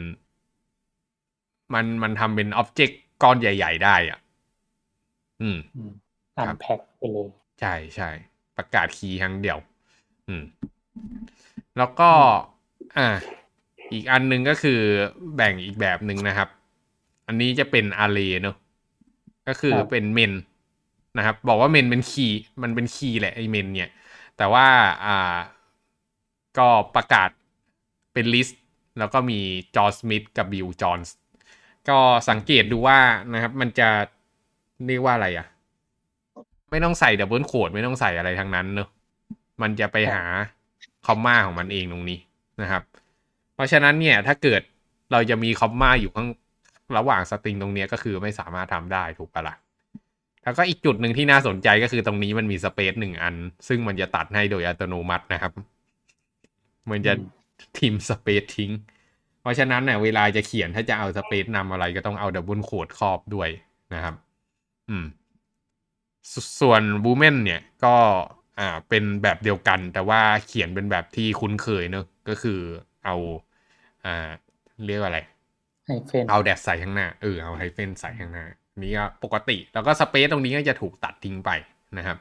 [1.74, 4.20] มันมันทำเป็น object ก้อนใหญ่ ๆ ได้อะ
[5.42, 5.92] อืมอืม
[6.46, 7.28] ครับ unpack ไปเลย
[7.60, 8.10] ใช่ใช่
[8.56, 9.58] ปประกาศ key ครั้งเดียว
[10.28, 10.44] อืม
[11.78, 12.10] แล้วก็
[12.98, 13.08] อ่า
[13.94, 14.80] อีกอันหนึ่งก็คือ
[15.36, 16.50] แบ่งอีกแบบหนึ่งนะครับ
[17.28, 18.56] อันนี้จะเป็น array เนอะ
[19.48, 20.34] ก็คือครับเป็น men
[21.18, 23.92] นะครับ บอกว่า men เป็น key มันเป็น key แหละไอ men เนี่ย
[24.38, 24.68] แต่ว่า
[25.06, 25.36] อ่า
[26.58, 27.30] ก็ประกาศ
[28.14, 28.62] เป็น list
[29.00, 29.40] แล้วก็มี
[29.76, 31.16] John Smith กับ Bill Jones
[31.90, 31.98] ก็
[32.30, 33.00] สังเกตดูว่า
[33.34, 33.90] นะครับ มันจะ
[34.86, 35.48] เรียกว่าอะไรอะ
[36.72, 38.90] ไม่ต้องใส่ double quote ไม่ต้องใส่อะไรทั้งนั้นเนอะ
[39.62, 40.24] มันจะไปหา
[41.06, 42.20] คอมมาของมันเองตรงนี้
[42.62, 43.03] นะครับเพ
[43.64, 44.62] ราะฉะนั้นเนี่ยถ้าเกิด
[45.12, 46.28] เราจะมีคอมมาอยู่ข้าง
[46.98, 49.56] ระหว่าง string ตรงเนี้ยก็คือไม่สามารถทำได้ถูกปะล่ะ
[50.44, 53.36] แล้วก็อีกจุดหนึ่งที่น่าสนใจก็คือตรงนี้มันมี space หนึ่งอัน
[53.68, 55.52] ซึ่งมันจะตัดให้โดยอัตโนมัตินะครับ
[56.92, 57.14] มันจะ
[57.78, 58.72] trim space ทิ้ง
[59.42, 63.50] เพราะฉะนั้นเนี่ยเวลาจะเขียนถ้าจะเอา space นำอะไรก็ต้องเอา double quote ครอบด้วย
[63.94, 64.16] นะครับ
[64.90, 65.06] อืม
[66.32, 67.96] สส่วน women เนี่ยก็
[68.60, 72.60] อ่าเป็นแบบเดียวกัน แต่ว่าเขียนเป็นแบบที่คุ้นเคยเนอะก็คือ
[73.06, 73.16] เอา
[74.06, 74.30] อ่า
[74.86, 75.20] เรียกว่าอะไร
[75.88, 78.46] hyphen เอา dash ใส่ข้างหน้า เออ เอา hyphen ใส่ข้างหน้า
[78.82, 81.52] นี่ก็ปกติ แล้วก็สเปซตรงนี้ก็จะถูกตัดทิ้งไป
[81.98, 82.18] นะครับ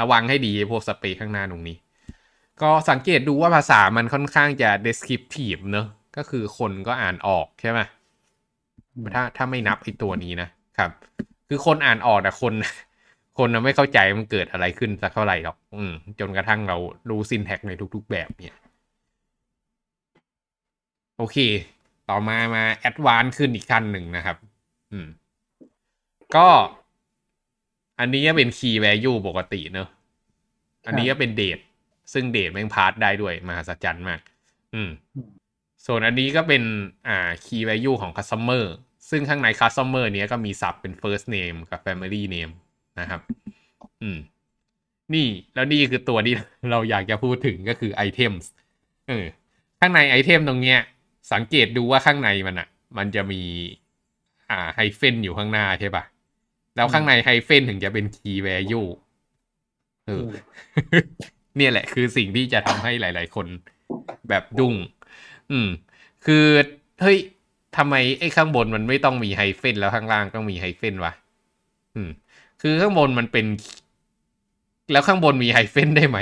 [0.00, 1.76] ระวังให้ดีพวกสเปซข้างหน้าตรงนี้
[2.62, 7.80] ก็สังเกตดูว่าภาษามันค่อนข้างจะ descriptive เนอะก็คือคนก็อ่านออกใช่ไหม
[9.14, 10.90] ถ้าถ้าไม่นับไอตัวนี้นะครับ
[11.48, 12.52] คือคนอ่านออกแต่คน
[13.38, 16.76] คนน่ะไม่เข้าใจมันเกิดอะไรขึ้นสักเท่าไหร่หรอก อืมจนกระทั่งเรา
[17.10, 18.56] รู้ซินแท็กในทุก ๆ แบบเนี่ย
[21.18, 21.36] โอเค
[22.08, 24.36] ต่อมามา advance ขึ้นอีกขั้นหนึ่งนะครับ
[24.92, 25.08] อืม
[26.36, 26.48] ก็
[27.98, 29.88] อันนี้ก็เป็น key value ปกติเนอะ
[30.86, 31.58] อันนี้ก็เป็นเดท
[32.12, 34.20] ซึ่งเดทแม่ง parse ได้ด้วยมหัศจรรย์มาก
[34.74, 34.90] อืม
[35.86, 36.62] ส่วนอันนี้ก็เป็น
[37.08, 38.64] อ่า key value ของ customer
[39.10, 42.52] ซึ่งข้างใน customer เนี้ยก็มี sub เป็น first name กับ family name
[43.00, 43.20] นะครับ
[44.02, 44.18] อืม
[45.14, 46.34] นี่แล้วนี่คือตัวที่
[46.70, 48.44] เราอยากจะพูดถึงก็คือ items
[49.08, 49.24] เออ
[49.80, 50.80] ข้างใน item ตรงเนี้ย
[51.32, 53.42] สังเกตดูว่าข้างในมันอะมันจะมี
[54.50, 56.04] อ่า hyphen อยู่ข้างหน้าใช่ปะ
[56.76, 58.88] แล้วข้างใน hyphen ถึงจะเป็น key value
[60.06, 60.22] เออ
[61.56, 63.46] เนี่ยแหละ คือสิ่งที่จะทำให้หลาย ๆ คน
[64.28, 64.74] แบบดุ้ง
[65.50, 65.68] อืม
[66.26, 66.44] คือ
[67.00, 67.18] เฮ้ย
[67.76, 71.12] ทำไมไอ้ข้างบนมันไม่ต้องมี hyphen แล้วข้างล่างต้องมี hyphen วะ
[71.94, 72.10] อืม
[72.62, 73.46] คือข้างบนมันเป็น
[74.92, 76.18] แล้วข้างบนมี hyphen ได้ไหม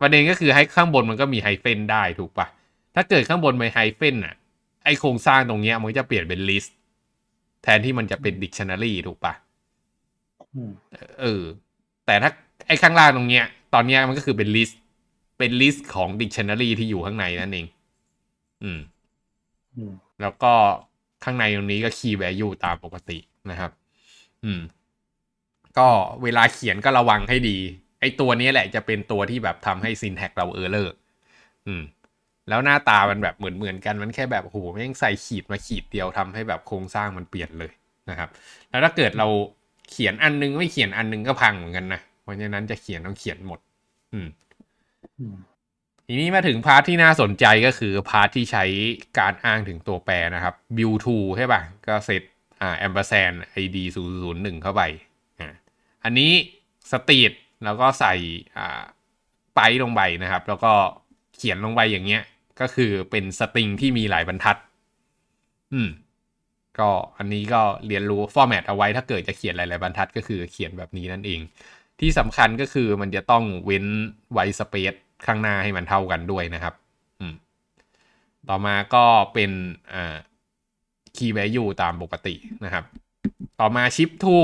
[0.00, 2.46] ประเด็นก็คือให้ข้างบนมันก็มี hyphen ได้ถูกปะ
[2.94, 4.34] ถ้าเกิดข้างบนมี hyphen อะ
[4.84, 6.76] ไอ้โครงสร้างตรงเนี้ยมันก็จะเปลี่ยนเป็น list
[7.62, 9.34] แทนที่มันจะเป็นดิกชันนารีถูกปะ
[10.54, 10.72] อืม
[11.20, 11.42] เออ
[12.06, 12.30] แต่ถ้า
[12.66, 14.80] ไอ้ข้างล่างตรงเนี้ย ตอนเนี้ยมันก็คือเป็น list
[15.38, 17.66] เป็น list ของ dictionary ที่อยู่ข้างในนั่นเอง
[18.62, 18.80] อืม
[19.76, 20.52] อืมแล้วก็
[21.24, 23.18] ข้างในตรงนี้ก็ key value ตามปกติ
[23.50, 23.70] นะครับ
[24.44, 24.60] อืม
[25.78, 25.88] ก็
[26.22, 27.56] เวลาเขียนก็ระวังให้ดี
[28.00, 30.88] ไอ้ตัวนี้แหละจะเป็นตัวที่แบบทำให้ syntax เรา error
[31.66, 31.82] อืม
[32.50, 37.72] แล้วหน้าตามันแบบเหมือนเหมือนๆกันมันแค่แบบโอ้โหแม่งใส่ขีดมาขีดเดียวทำให้แบบโครงสร้างมันเปลี่ยนเลย
[38.10, 38.28] นะครับ
[38.70, 39.28] แล้วถ้าเกิดเรา
[39.90, 43.58] เขียนอันนึงไม่เขียนอันนึงก็พังเหมือนกันนะเพราะฉะนั้นจะเขียนต้องเขียนหมด
[44.12, 44.28] อืม
[45.18, 45.36] อืม
[46.06, 48.64] ทีนี้มาถึง part ที่น่าสนใจก็คือ part ที่ใช้
[49.18, 52.22] การอ้างถึงตัวแปรนะครับ bill to ใช่ป่ะ ก็เซต
[52.60, 54.82] อ่า ampersand id 0 0 1 เข้าไป
[55.40, 55.48] อ่า
[56.04, 56.32] อันนี้
[56.92, 57.32] street
[57.64, 58.14] แล้วก็ใส่
[58.56, 58.80] อ่า
[59.56, 60.72] pipe ลงไปนะครับ แล้วก็
[61.36, 62.22] เขียนลงไปอย่างเงี้ย
[62.60, 64.56] ก็คือเป็น string ที่มีหลายบรรทัด
[65.74, 65.90] อืม
[66.78, 71.40] ก็อันนี้ก็เรียนรู้ format เอาไว้ถ้าเกิดจะเขียนหลาย ๆ บรรทัดก็คือเขียนแบบนี้นั่นเอง
[72.00, 73.86] ที่สำคัญก็คือมันจะต้องเว้น
[74.32, 74.94] ไว้สเปซ
[75.26, 76.74] ข้างหน้าให้มันเท่ากันด้วยนะครับ
[77.20, 77.34] อืม
[78.48, 79.50] ต่อมาก็เป็น
[79.94, 80.16] อ่า
[81.16, 82.34] key value ตามปกติ
[82.64, 82.84] นะครับ
[83.60, 84.36] ต่อมา shift to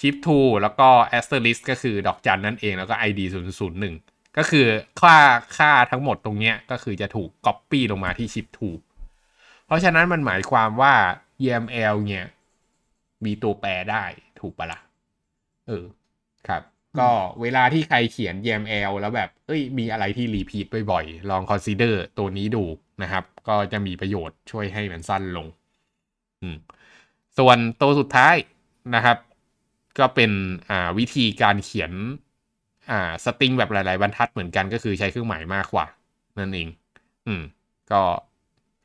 [0.00, 0.88] shift to แล้วก็
[1.18, 4.66] asterisk ก็คือดอกจันนั่นเองแล้วก็ id 0 0 1 ก็คือ
[5.00, 5.16] ค่า
[5.58, 8.68] ค่าทั้งหมดตรงเนี้ยก็คือจะถูก copy ลงมาที่ shift to
[9.66, 10.94] เพราะฉะนั้นมันหมายความว่า
[11.44, 12.26] YAML เนี่ย
[13.24, 14.04] มีตัวแปรได้
[14.40, 14.80] ถูกปะละ่ะ
[15.68, 15.84] เออ
[16.48, 16.62] ครับ
[16.98, 22.64] ก็เวลาที่ใครเขียน YAML แล้วแบบ เอ้ย มีอะไรที่รีพีทบ่อยๆ ลอง consider ตัวนี้ดู
[23.02, 25.46] นะครับ ก็จะมีประโยชน์ช่วยให้มันสั้นลง
[26.42, 26.56] อืม
[27.38, 28.36] ส่วนตัวสุดท้าย
[28.94, 29.18] นะครับ
[29.98, 30.30] ก็เป็น
[30.70, 31.92] อ่าวิธีการเขียน
[32.90, 35.86] อ่าสตริงแบบหลาย ๆ บรรทัดเหมือนกันก็คือใช้เครื่องหมายมากกว่า
[36.38, 36.68] นั่นเอง
[37.26, 37.42] อืม
[37.92, 38.00] ก็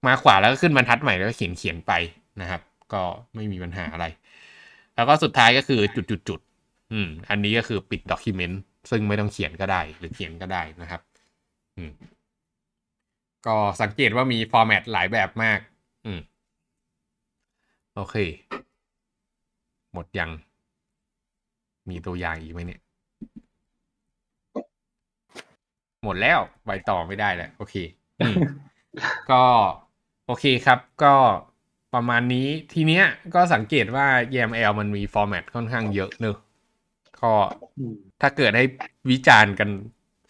[0.07, 1.91] มากกว่าแล้วก็ขึ้นบรรทัดใหม่แล้วก็เขียนเขียนไป
[2.41, 2.61] นะครับ
[2.93, 3.01] ก็
[3.35, 4.05] ไม่มีปัญหาอะไร
[4.95, 6.39] แล้วก็สุดท้ายก็คือจุดจุดจุด
[6.93, 11.01] อืม อันนี้ก็คือปิดด็อกิเมนต์ซึ่งไม่ต้องเขียนก็ได้ หรือเขียนก็ได้นะครับ
[11.77, 11.91] อืม
[13.47, 15.59] ก็สังเกตว่ามีฟอร์แมตหลายแบบมาก
[16.05, 16.19] อืม
[17.95, 18.15] โอเค
[19.93, 20.29] หมดยัง
[21.89, 22.81] มีตัวอย่างอีกไหมเนี่ย
[26.05, 27.75] หมดแล้วไปต่อไม่ได้แล้ว โอเค
[28.19, 28.35] อืม
[29.31, 29.43] ก็
[30.27, 31.15] โอเคครับ ก็
[31.93, 36.37] ประมาณนี้ทีเนี้ยก็สังเกตว่า YAML มันมีฟอร์แมตค่อนข้างเยอะเนอะ
[37.21, 37.31] ก็
[37.77, 38.65] อืมถ้าเกิดให้
[39.11, 39.69] วิจารณ์กัน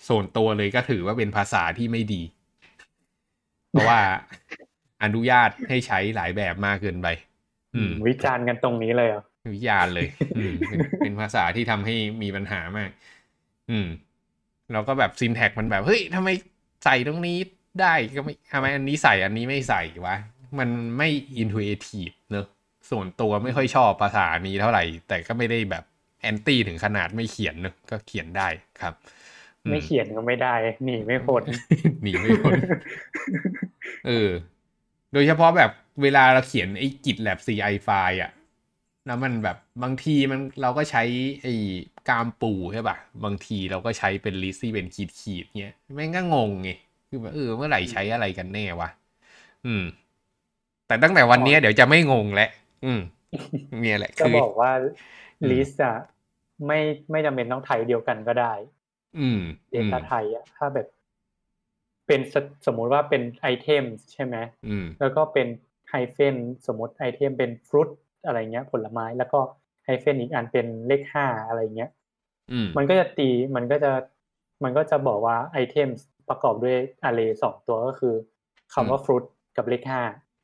[0.07, 2.21] ส่วนตัวเลยก็ถือว่าเป็นภาษาที่ไม่ดี
[3.69, 4.01] เพราะว่า
[5.03, 7.07] อนุญาตให้ใช้หลายแบบมากเกินไป
[7.75, 10.07] อืมวิจารณ์กันตรงนี้เลยเหรอวิจารณ์เลย
[10.38, 12.89] อืมเป็นเป็นภาษาที่ทำให้มีปัญหามาก
[13.69, 13.88] อืม
[14.73, 16.30] เราก็แบบ syntax มันแบบเฮ้ยทำไม
[16.84, 17.38] ใส่ตรงนี้
[17.82, 20.15] ได้ก็ไม่ทำไมอันนี้ใส่อันนี้ไม่ใส่วะ
[20.60, 22.45] มันไม่อิน u ู t ทีฟเนอะ
[22.89, 25.84] ส่วนตัวไม่ค่อยชอบภาษานี้เท่าไหร่ แต่ก็ไม่ได้แบบ
[26.21, 28.47] anti ถึงขนาดไม่เขียนเนอะก็เขียนได้
[28.82, 28.93] ครับ
[29.65, 30.54] อืไม่เขียนก็ไม่ได้
[30.86, 31.43] หนีไม่พ้น
[32.04, 32.54] หนีไม่พ้น
[34.08, 34.30] เออ
[35.13, 38.32] โดยเฉพาะแบบเวลาเราเขียนไอ้ GitLab CI ไฟล์อะ
[39.06, 41.04] แล้วมันแบบบางทีมันเราก็ใช้
[41.41, 41.54] ไอ้
[42.10, 46.70] ก้ามปูใช่ป่ะ บางทีเราก็ใช้เป็น list ที่เป็นขีดขีดๆเงี้ยแม่งก็งงไง
[47.10, 48.89] คือแบบเออเมื่อไหร่ใช้อะไรกันแน่วะ
[49.65, 49.84] อืม
[50.88, 52.50] แต่ตั้งแต่วันเนี้ยเดี๋ยวจะไม่งงแล้ว
[52.86, 53.00] อืม
[53.82, 54.72] เนี่ยแหละจะคือบอกว่า
[55.44, 55.96] อืมลิสต์อะ
[56.68, 56.80] ไม่
[57.12, 58.54] ไม่จำเป็นต้อง type เดียวกันก็ได้
[59.15, 59.39] อืม
[59.71, 60.88] data อืม type อะถ้าแบบ
[62.08, 65.48] เป็นสสมมุติว่าเป็น itemใช่ไหมอืมแล้วก็เป็น
[65.89, 66.36] hyphen
[66.68, 67.89] สมมติ item เป็น fruit
[68.25, 69.39] อะไรเงี้ย ผลไม้แล้วก็
[69.86, 71.89] hyphen อีกอันเป็นเลขห้าอะไรเงี้ย
[72.51, 73.91] อืมมันก็จะตีมันก็จะ
[74.63, 75.89] มันก็จะบอกว่า item
[76.29, 78.15] ประกอบด้วย array สองตัวก็คือ
[78.73, 79.23] คำว่า fruit
[79.57, 80.01] กับเลขห้า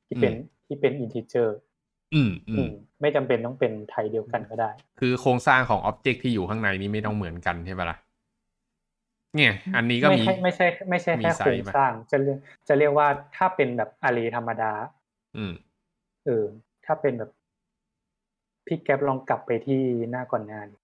[0.08, 0.34] ที่เป็น
[0.66, 1.58] ที่เป็น integer
[2.14, 7.98] อืมอืมไม่จำเป็นต้องเป็น type เดียวกันก็ได้ คือโครงสร้างของ object ที่อยู่ข้างในนี้ไม่ต้องเหมือนกันใช่ปะล่ะ
[9.36, 14.72] เนี่ย อันนี้ก็ไม่มีใช่ไม่ใช่ ไม่ใช่มีแค่ไซโครส์งปะสร้าง จะเรียกจะเรียกว่าถ้าเป็นแบบอาร์เรย์ธรรมดา
[15.38, 15.54] อืม
[16.26, 16.46] เออ
[16.86, 17.32] ถ้าเป็นแบบ
[18.66, 20.76] พี่แก๊ปลองกลับไปที่หน้าก่อนหน้าดิ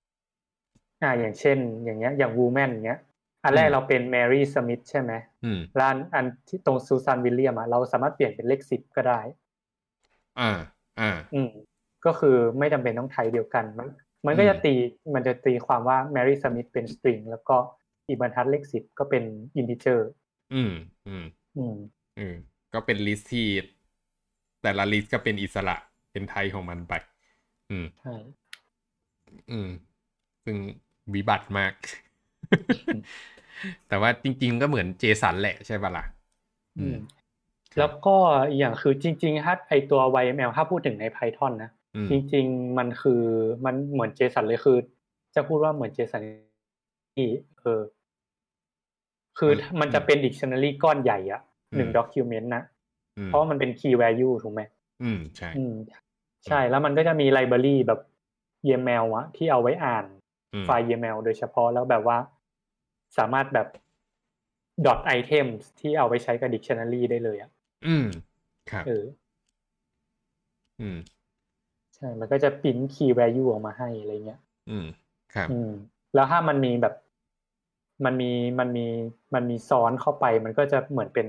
[1.02, 3.00] อ่า อย่างเช่น อย่างเงี้ย อย่างวูแมนอย่างเงี้ย
[3.44, 5.12] อันแรกอืมเราเป็นแมรี่สมิธใช่ไหม
[5.44, 9.20] อืมร้านอันที่ตรงซูซานวิลเลียมอะเราสามารถเปลี่ยนเป็นเลขสิบก็ได้
[10.40, 10.44] อ่า
[11.00, 11.50] อ่า อืม
[12.06, 13.88] ก็คือไม่จำเป็นต้องไทยเดียวกัน มัน
[14.26, 14.74] มันก็อืมจะตี
[15.14, 17.56] มันจะตีความว่า Mary Smith เป็น string แล้วก็
[18.08, 19.24] อีกบรรทัดเลขสิบก็เป็น
[19.58, 20.10] integer
[20.52, 20.72] อืม
[21.06, 21.24] อืม
[21.56, 21.76] อืม
[22.18, 22.34] อืม
[22.74, 23.48] ก็เป็น list ที่
[24.62, 25.76] แต่ละ list ก็เป็นอิสระ
[26.12, 26.94] เป็น type ของมันไป
[27.70, 28.14] อืมใช่
[29.50, 29.68] อืม
[30.46, 30.58] ซึ่ง
[31.16, 31.74] วิบัติมาก
[33.88, 36.04] แต่ว่าจริง ๆ ก็เหมือน JSON แหละใช่ปะล่ะ
[36.78, 36.96] อืม
[37.76, 38.16] ครับแล้วก็
[38.50, 43.24] อีกอย่างคือจริงๆถ้าไอ้ตัว YML ถ้าพูดถึงใน Python นะอืมจริง ๆ มันคือ
[43.66, 44.78] มันเหมือน JSON เลยคือ
[45.36, 46.24] จะพูดว่าเหมือน JSON
[47.16, 47.28] ที่
[47.60, 47.82] เออ
[49.38, 51.42] คืออมมันจะเป็น dictionary ก้อนใหญ่อะ
[51.76, 52.64] หนึ่งอืม document นะ
[53.18, 54.62] อืมเพราะว่ามันเป็น key value ถูกไหม
[55.02, 55.74] อืม ใช่อืม
[56.46, 58.00] ใช่แล้วมันก็จะมี library แบบ
[58.70, 60.06] YAML อะที่เอาไว้อ่าน
[60.54, 62.18] อืมไฟล์ YAML โดยเฉพาะแล้วแบบว่า
[63.18, 63.68] สามารถแบบ
[64.86, 67.52] dot items ที่เอาไว้ใช้กับ dictionary ได้เลยอะ
[67.88, 68.06] อืม
[68.72, 69.04] ครับ เออ
[70.82, 70.98] อืม
[71.96, 74.86] ใช่ มันก็จะพิมพ์ key value ออกมาให้อะไรเงี้ย อืม
[75.34, 75.70] ครับ อืม
[76.14, 76.94] แล้วถ้ามันมีแบบ
[78.06, 78.86] มันมี มันมี
[79.34, 81.28] มันมีซ้อนเข้าไป มันก็จะเหมือนเป็น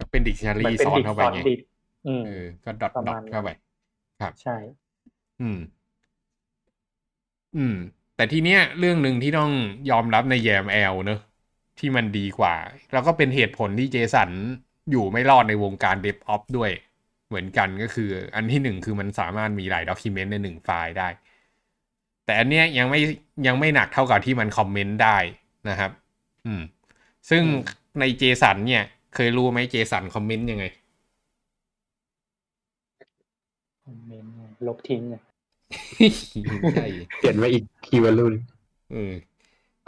[0.00, 1.60] ก็เป็นดิกชันนาเหมือนรีเป็นซ้อนดิกเข้าไปซ้อนไงดิก
[2.06, 3.50] อืมเออก็ดอทประดอมาทณเข้าไป
[4.22, 4.56] ครับ ใช่
[5.40, 5.58] อืม
[7.56, 7.74] อืม
[8.14, 9.50] แต่ทีเนี้ยเรื่องหนึ่งที่ต้อง
[9.90, 11.18] ยอมรับใน YAML เนอะ
[11.78, 12.54] ที่มันดีกว่า
[12.92, 14.30] แล้วก็เป็นเหตุผลที่ JSON
[14.90, 16.70] อยู่ไม่รอดในวงการ DevOps ด้วย
[17.28, 21.08] เหมือนกันก็คือ อันที่หนึ่งคือมันสามารถมีหลาย document ในหนึ่งไฟล์ได้
[22.24, 23.00] แต่อันเนี้ยยังไม่
[23.46, 25.16] ยังไม่หนักเท่ากับที่มัน comment ได้
[25.68, 25.90] นะครับ
[26.46, 26.62] อืม
[27.30, 30.64] ซึ่งอืมใน JSON เนี่ย เคยรู้ไหม JSON comment ยังไง
[33.81, 35.16] comment ไงลบทิ้งไง
[36.74, 36.86] ใช่
[37.18, 38.34] เปลี่ยนมาอีก key value
[38.92, 39.12] เออ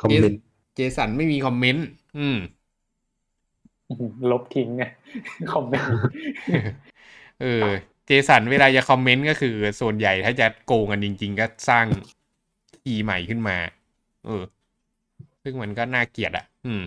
[0.00, 1.86] comment JSON ไม่มี comment
[2.18, 2.38] อืม
[3.90, 4.84] อืมลบทิ้งไง
[5.52, 5.92] comment
[7.42, 7.66] เออ
[8.06, 11.86] JSON เวลาจะ comment ก็คือ ส่วนใหญ่ถ้าจะโกงกันจริง ๆ ก็สร้าง
[12.82, 13.56] key ใหม่ขึ้นมา
[14.26, 14.42] เออ
[15.42, 16.82] ซึ่งมันก็น่าเกลียดอะ อืม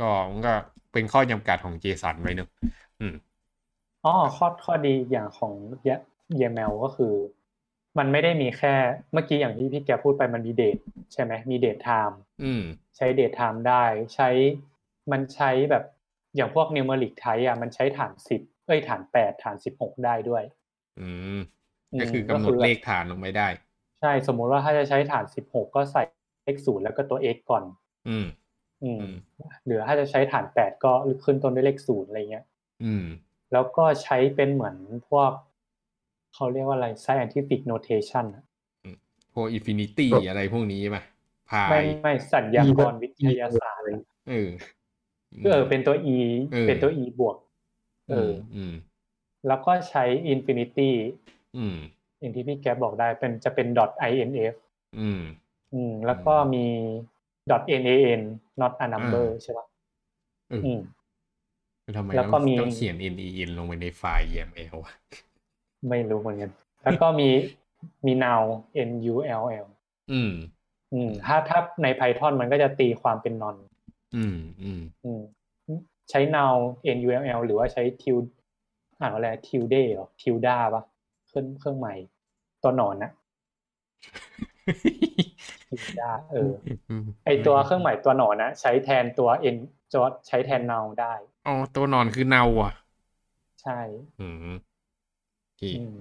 [0.00, 0.52] ก็มันก็
[0.92, 2.48] เป็นข้อจำกัดของ JSON ไว้เนอะ
[3.00, 3.14] อืม
[4.04, 5.54] อ๋อข้อข้อดีอย่างของ
[5.88, 7.14] YAML ก็คือ
[7.98, 8.74] มันไม่ได้มีแค่
[9.12, 10.76] เมื่อกี้อย่างที่พี่แก๊ปพูดไปมันมีเดท
[11.12, 12.62] ใช่ไหมมี date time อืม
[12.96, 14.28] ใช้ date time ได้ใช้
[15.12, 15.84] มันใช้แบบ
[16.36, 20.42] อย่างพวก numeric type อะมันใช้ฐานสิบเอ้ยฐานแปดฐานสิบหกได้ด้วย
[21.00, 21.36] อืม
[21.92, 23.48] อืมก็คือกำหนดเลขฐานลงไปได้
[24.00, 26.02] ใช่สมมุติว่าถ้าจะใช้ฐานสิบหกก็ใส่
[26.44, 27.64] เลขศูนย์แล้วก็ตัว x ก่อน
[28.08, 28.26] อืม
[28.82, 29.14] อืมอืม
[29.66, 30.92] หรือถ้าจะใช้ฐานแปดก็
[31.24, 32.44] ขึ้นต้นด้วยเลขศูนย์อะไรเงี้ย
[32.84, 33.04] อืม
[33.52, 34.76] แล้วก็ใช้เป็นเหมือน
[35.08, 35.30] พวก
[36.34, 38.44] เขาเรียกว่าอะไร scientific notation อะ
[39.34, 40.98] พวก infinity อะไรพวกนี้ใช่ไหม
[41.50, 43.88] พาไม่ยไม่สัญกรณ์วิทยาศาสตร์อะไร
[44.28, 44.48] เออ
[45.44, 46.18] เออเป็นตัว e
[46.52, 47.36] เออเป็นตัว e บวก
[48.10, 48.72] เออมอืม
[49.46, 50.90] แล้วก็ใช้ infinity
[51.56, 51.76] อืม
[52.20, 54.54] อย่างที่พี่แก๊ปบอกได้เป็นจะเป็น dot inf
[54.98, 55.20] อืม
[55.74, 56.66] อืม แล้วก็มี
[57.50, 58.20] dot nan
[58.60, 59.66] not a number อ่าใช่ปะ
[60.48, 60.80] เอออืม
[61.96, 64.94] ทำไมแล้วก็ต้องมีต้องเขียน n e n ลงไปในไฟล์ YAML อะ
[65.88, 66.50] ไม่รู้เหมือนกัน
[66.84, 67.28] แล้วก็มี
[68.06, 68.42] มี now
[68.88, 69.66] n u l l
[70.12, 70.32] อืม
[70.92, 73.56] อืม ถ้าถ้าใน Python มันก็จะตีความเป็น non
[74.16, 75.22] อืม อืม อืม
[76.10, 76.54] ใช้ now
[76.96, 78.28] n u l l หรือว่าใช้ tilde
[79.00, 80.82] อ่านว่าอะไร tilde เหรอ tilda ปะ
[81.28, 81.94] เครื่องเครื่องใหม่
[82.62, 83.10] ตัวหนอนนะ
[85.68, 86.52] tilda เออ
[87.26, 89.56] ไอตัวเครื่องหมายตัวหนอนนะใช้แทนตัว n
[89.92, 91.14] จอใช้แทน now ได้
[91.46, 92.72] อ๋อตัวนอนคือเนาอะ
[93.60, 93.72] ใช่
[94.18, 94.74] อืม
[95.42, 95.94] โอเคอืม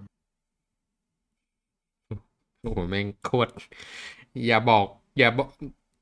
[2.61, 3.51] โอ้โหแม่งโคตร
[4.47, 4.85] อย่าบอก
[5.17, 5.47] อย่าบอก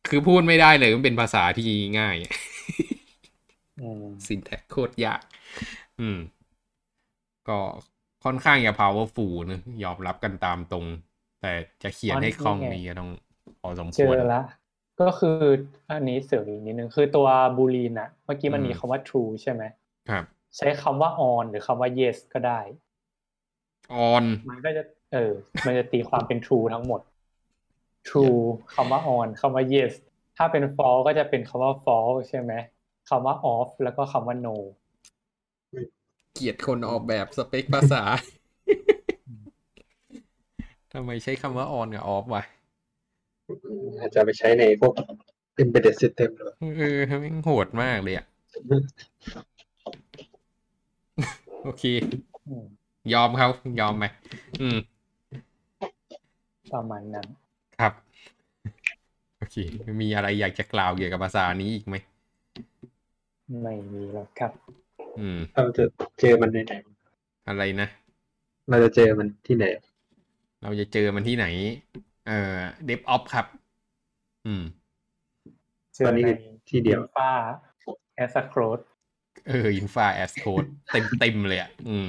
[0.06, 1.66] คือพูดไม่ได้เลย มันเป็นภาษาที่
[2.00, 2.16] ง่าย
[3.78, 5.22] อืมสินแท็กโคตรยาก
[6.00, 6.18] อืม
[7.50, 7.60] ก็
[8.24, 10.86] ค่อนข้างจะ powerful นะยอมรับกันตามตรง
[11.42, 11.52] แต่
[11.84, 13.10] จะเขียนให้คล่องนี้ก็ต้อง
[13.60, 14.40] พอสมเจควรอละ
[15.02, 15.38] ก็คือ
[15.92, 19.64] อันนี้เสริมอีกนิดนึงคือตัวบูลีนอะเมื่อกี้มันอืมมีคำว่า true ใช่ไหม
[20.10, 20.24] ครับ
[20.58, 22.60] ใช้คำว่า on หรือคำว่า yes ก็ได้
[24.12, 24.84] on มันก็จะ
[25.14, 25.34] เออ
[25.66, 27.02] มันจะตีความเป็น true ทั้งหมด
[28.10, 28.42] true
[28.76, 29.94] คำว่า on คำว่า yes
[30.38, 32.54] ถ้าเป็น false ก็จะเป็นคำว่า false ใช่ไหม
[33.10, 34.56] คำว่า off แล้วก็คำว่า no
[36.34, 38.04] เกลียดคนออกแบบสเปคภาษา
[40.94, 42.44] ทำไมใช้คำว่า on กับ off วะ
[44.00, 44.94] อาจจะไปใช้ในพวก
[45.62, 48.26] embedded system หรือเปล่าเออแม่งโหดมากเลยอะ
[51.64, 51.84] โอเค
[52.50, 52.66] อืม
[53.14, 53.48] ยอมเขา
[53.80, 54.06] ยอมไหม
[54.62, 54.78] อืม
[56.74, 57.28] ประมาณนั้น
[57.80, 57.94] ครับ
[59.38, 59.56] โอเค
[60.02, 61.96] มีอะไรอยากจะกล่าวเกี่ยวกับภาษานี้อีกไหม
[63.62, 64.52] ไม่มีแล้วครับ
[65.20, 65.84] อืม เราจะ
[66.20, 66.74] เจอมันในไหน
[67.48, 67.88] อะไรนะ
[68.70, 69.66] เราจะเจอมันที่ไหน
[70.64, 71.46] เราจะเจอมันที่ไหน
[72.32, 73.48] เอ่อ DevOps ครับ
[74.48, 74.64] อืม
[75.96, 76.32] เจอตอนนี้ใน
[76.70, 77.30] ที่เดียวฟ้า
[78.16, 78.80] แอสโครด
[79.48, 82.08] เออ Infa as Code เต็มเต็มๆเลยอะอืม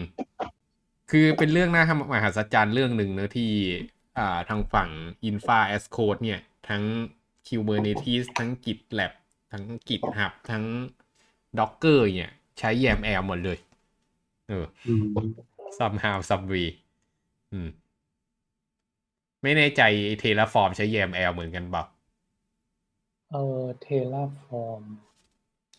[1.10, 3.50] คือเป็นเรื่องน่ามหัศจรรย์เรื่องหนึ่งเนอะที่
[4.18, 4.88] อ่าทางฝั่ง
[5.28, 6.82] Infra as Code เนี่ย ทั้ง
[7.46, 9.12] Kubernetes ทั้ง GitLab
[9.52, 10.64] ทั้ง GitHub ทั้ง
[11.58, 13.58] Docker เนี่ย ใช้ YAML หมดเลย
[14.48, 15.04] เอออืม
[15.78, 16.68] somehow some way
[17.52, 17.68] อืม
[19.42, 19.82] ไม่แน่ใจ
[20.18, 21.84] Terraform ใช้ YAML เหมือนกันเปล่า
[23.30, 24.82] เออ Terraform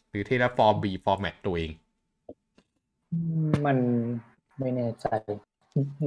[0.10, 1.72] หรือ Terraform ม ี format ตัวเอง
[3.66, 3.78] มัน
[4.60, 5.08] ไม่แน่ใจ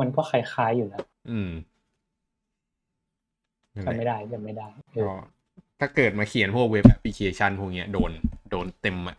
[0.01, 1.51] มันก็คล้ายๆอยู่นะอืม
[3.75, 5.11] นั่นแหจำละไม่ได้จำไม่ได้เออก็
[5.81, 8.11] ถ้าเกิดมาเขียนพวกเว็บแอปพลิเคชันพวกเนี้ยโดน
[8.51, 9.17] โดนเต็มอะ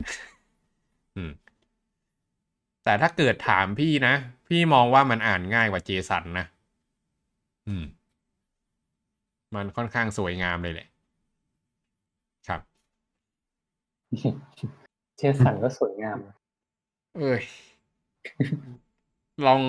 [1.15, 1.31] อืม
[2.83, 4.13] แต่ถ้าเกิดถามพี่นะ
[4.47, 6.45] พี่มองว่ามันอ่านง่ายกว่าเจสันนะ
[7.67, 7.83] อืม
[9.55, 10.87] มันค่อนข้างสวยงามเลยแหละ
[12.47, 12.61] ครับ
[15.17, 16.17] เจสันก็สวยงาม
[17.17, 17.41] เอ้ย
[19.45, 19.61] ลอง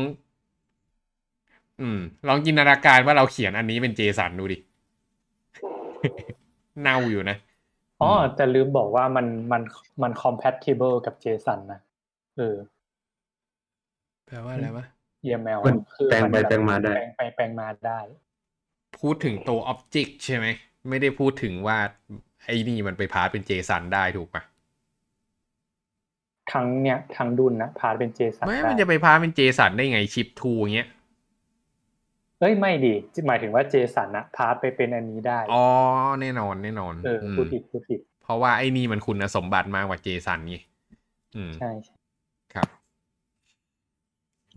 [1.81, 4.59] อืม ลองจินตนาการว่าเราเขียนอันนี้เป็นเจสันดูดิ
[6.81, 7.37] เน่าอยู่นะ
[8.01, 9.63] อ๋ออืมแต่ลืมบอกว่ามันมัน
[10.03, 11.81] มัน compatible กับ JSON นะ
[12.37, 12.57] เออ
[14.27, 14.87] แปลว่าอะไรวะ
[15.29, 17.99] YAML มันคือแปลงไปนบบแปลงมาได้ แปลงไปแปลงมาได้
[19.01, 20.47] พูดถึงตัว Object ใช่ไหม
[20.89, 21.79] ไม่ได้พูดถึงว่า
[22.47, 24.43] ไอ้นี่มันไปพาสเป็น JSON ได้ถูกปะ
[26.53, 30.89] ทั้งเนี่ยทั้งดุนนะพาเป็น JSON ไม่ได้มันจะไปพาสเป็น JSON ได้ไงชิปทูเงี้ย
[32.41, 32.95] เอ้ยไม่ดี
[33.27, 35.65] หมายถึงว่า JSON นะพาไปเป็นอันนี้ได้ อ๋อ
[36.21, 40.57] แน่นอนแน่นอน เออมพูดผิดพูดผิด เพราะว่าไอ้นี่มันคุณสมบัติมากกว่า JSON ไง
[41.37, 41.71] อืมใช่
[42.55, 42.69] ครับ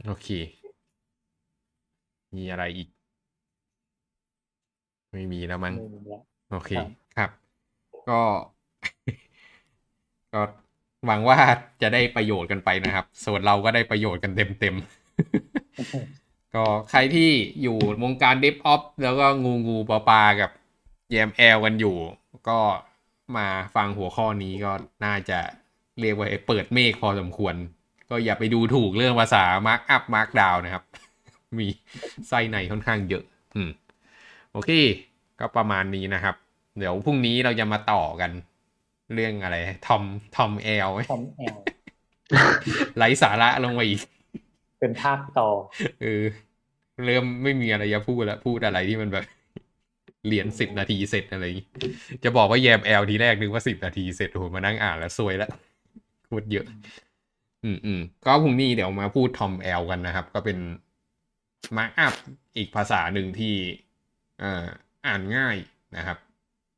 [0.06, 0.28] โอเค
[2.36, 2.90] มีอะไรอีก
[5.12, 7.30] ไม่มีแล้วมั้งไม่มีแล้วโอเคครับครับ
[8.10, 8.22] ก็
[10.34, 10.42] ก็
[11.06, 11.38] หวังว่า
[11.82, 17.32] จะได้ประโยชน์กันไปนะครับ ส่วนเราก็ได้ประโยชน์กันเต็มๆ ก็ใครที่
[17.62, 20.52] อยู่วงการ DevOps แล้วก็งูงูปลาปลากับ
[21.14, 21.96] YAML กันอยู่
[22.50, 22.60] ก็
[23.38, 24.72] มาฟังหัวข้อนี้ก็
[25.06, 25.40] น่าจะ
[26.00, 27.56] เรียกว่าเปิดเมฆพอสมควร
[28.10, 30.84] ก็อย่าไปดูถูกเรื่องภาษา Markup Markdown นะครับ
[31.60, 31.68] มี
[32.30, 33.24] ไส้ในค่อนข้างเยอะ
[33.56, 33.70] อืม
[34.54, 34.72] โอเค
[35.40, 36.36] ก็ประมาณนี้นะครับ
[36.78, 38.32] เดี๋ยวพรุ่งนี้เราจะมาต่อกัน
[39.14, 40.04] เรื่องอะไร TOM
[40.36, 41.58] TOML TOML
[42.98, 44.02] ไร้สาระลงมาอีก
[44.80, 45.50] เป็นภาคต่อ
[46.02, 46.24] เออ
[47.06, 49.26] เริ่มไม่มีอะไรจะพูดแล้ว พูดอะไรที่มันแบบ
[50.28, 51.68] เรียนสิบนาทีเสร็จอะไรอย่างงี้
[52.24, 55.52] จะบอกว่า YAML ทีแรกนึกว่าสิบนาทีเสร็จโอ้โหมานั่งอ่านแล้วซวยแล้ว
[56.30, 56.66] พูดเยอะ
[57.64, 60.58] อืมอืมก็พรุ่งนี้เดี๋ยวมาพูด TOML กันนะครับ ก็เป็น
[61.78, 62.14] markup
[62.58, 63.56] อีกภาษาหนึ่งที่
[65.06, 65.58] อ่านง่าย
[65.96, 66.18] นะครับ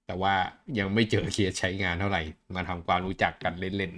[0.06, 0.34] แต่ว่า
[0.80, 2.22] ยังไม่เจอเคสใช้งานเท่าไหร่
[2.56, 3.92] มาทำความรู้จักกันเล่น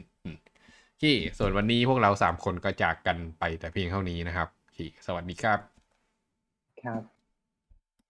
[0.48, 4.50] ๆที่ส่วนวันนี้พวกเราสามคนก็จากกันไปแต่เพียงเท่านี้นะครับ
[5.08, 5.60] สวัสดีครับ
[6.82, 7.15] ครับ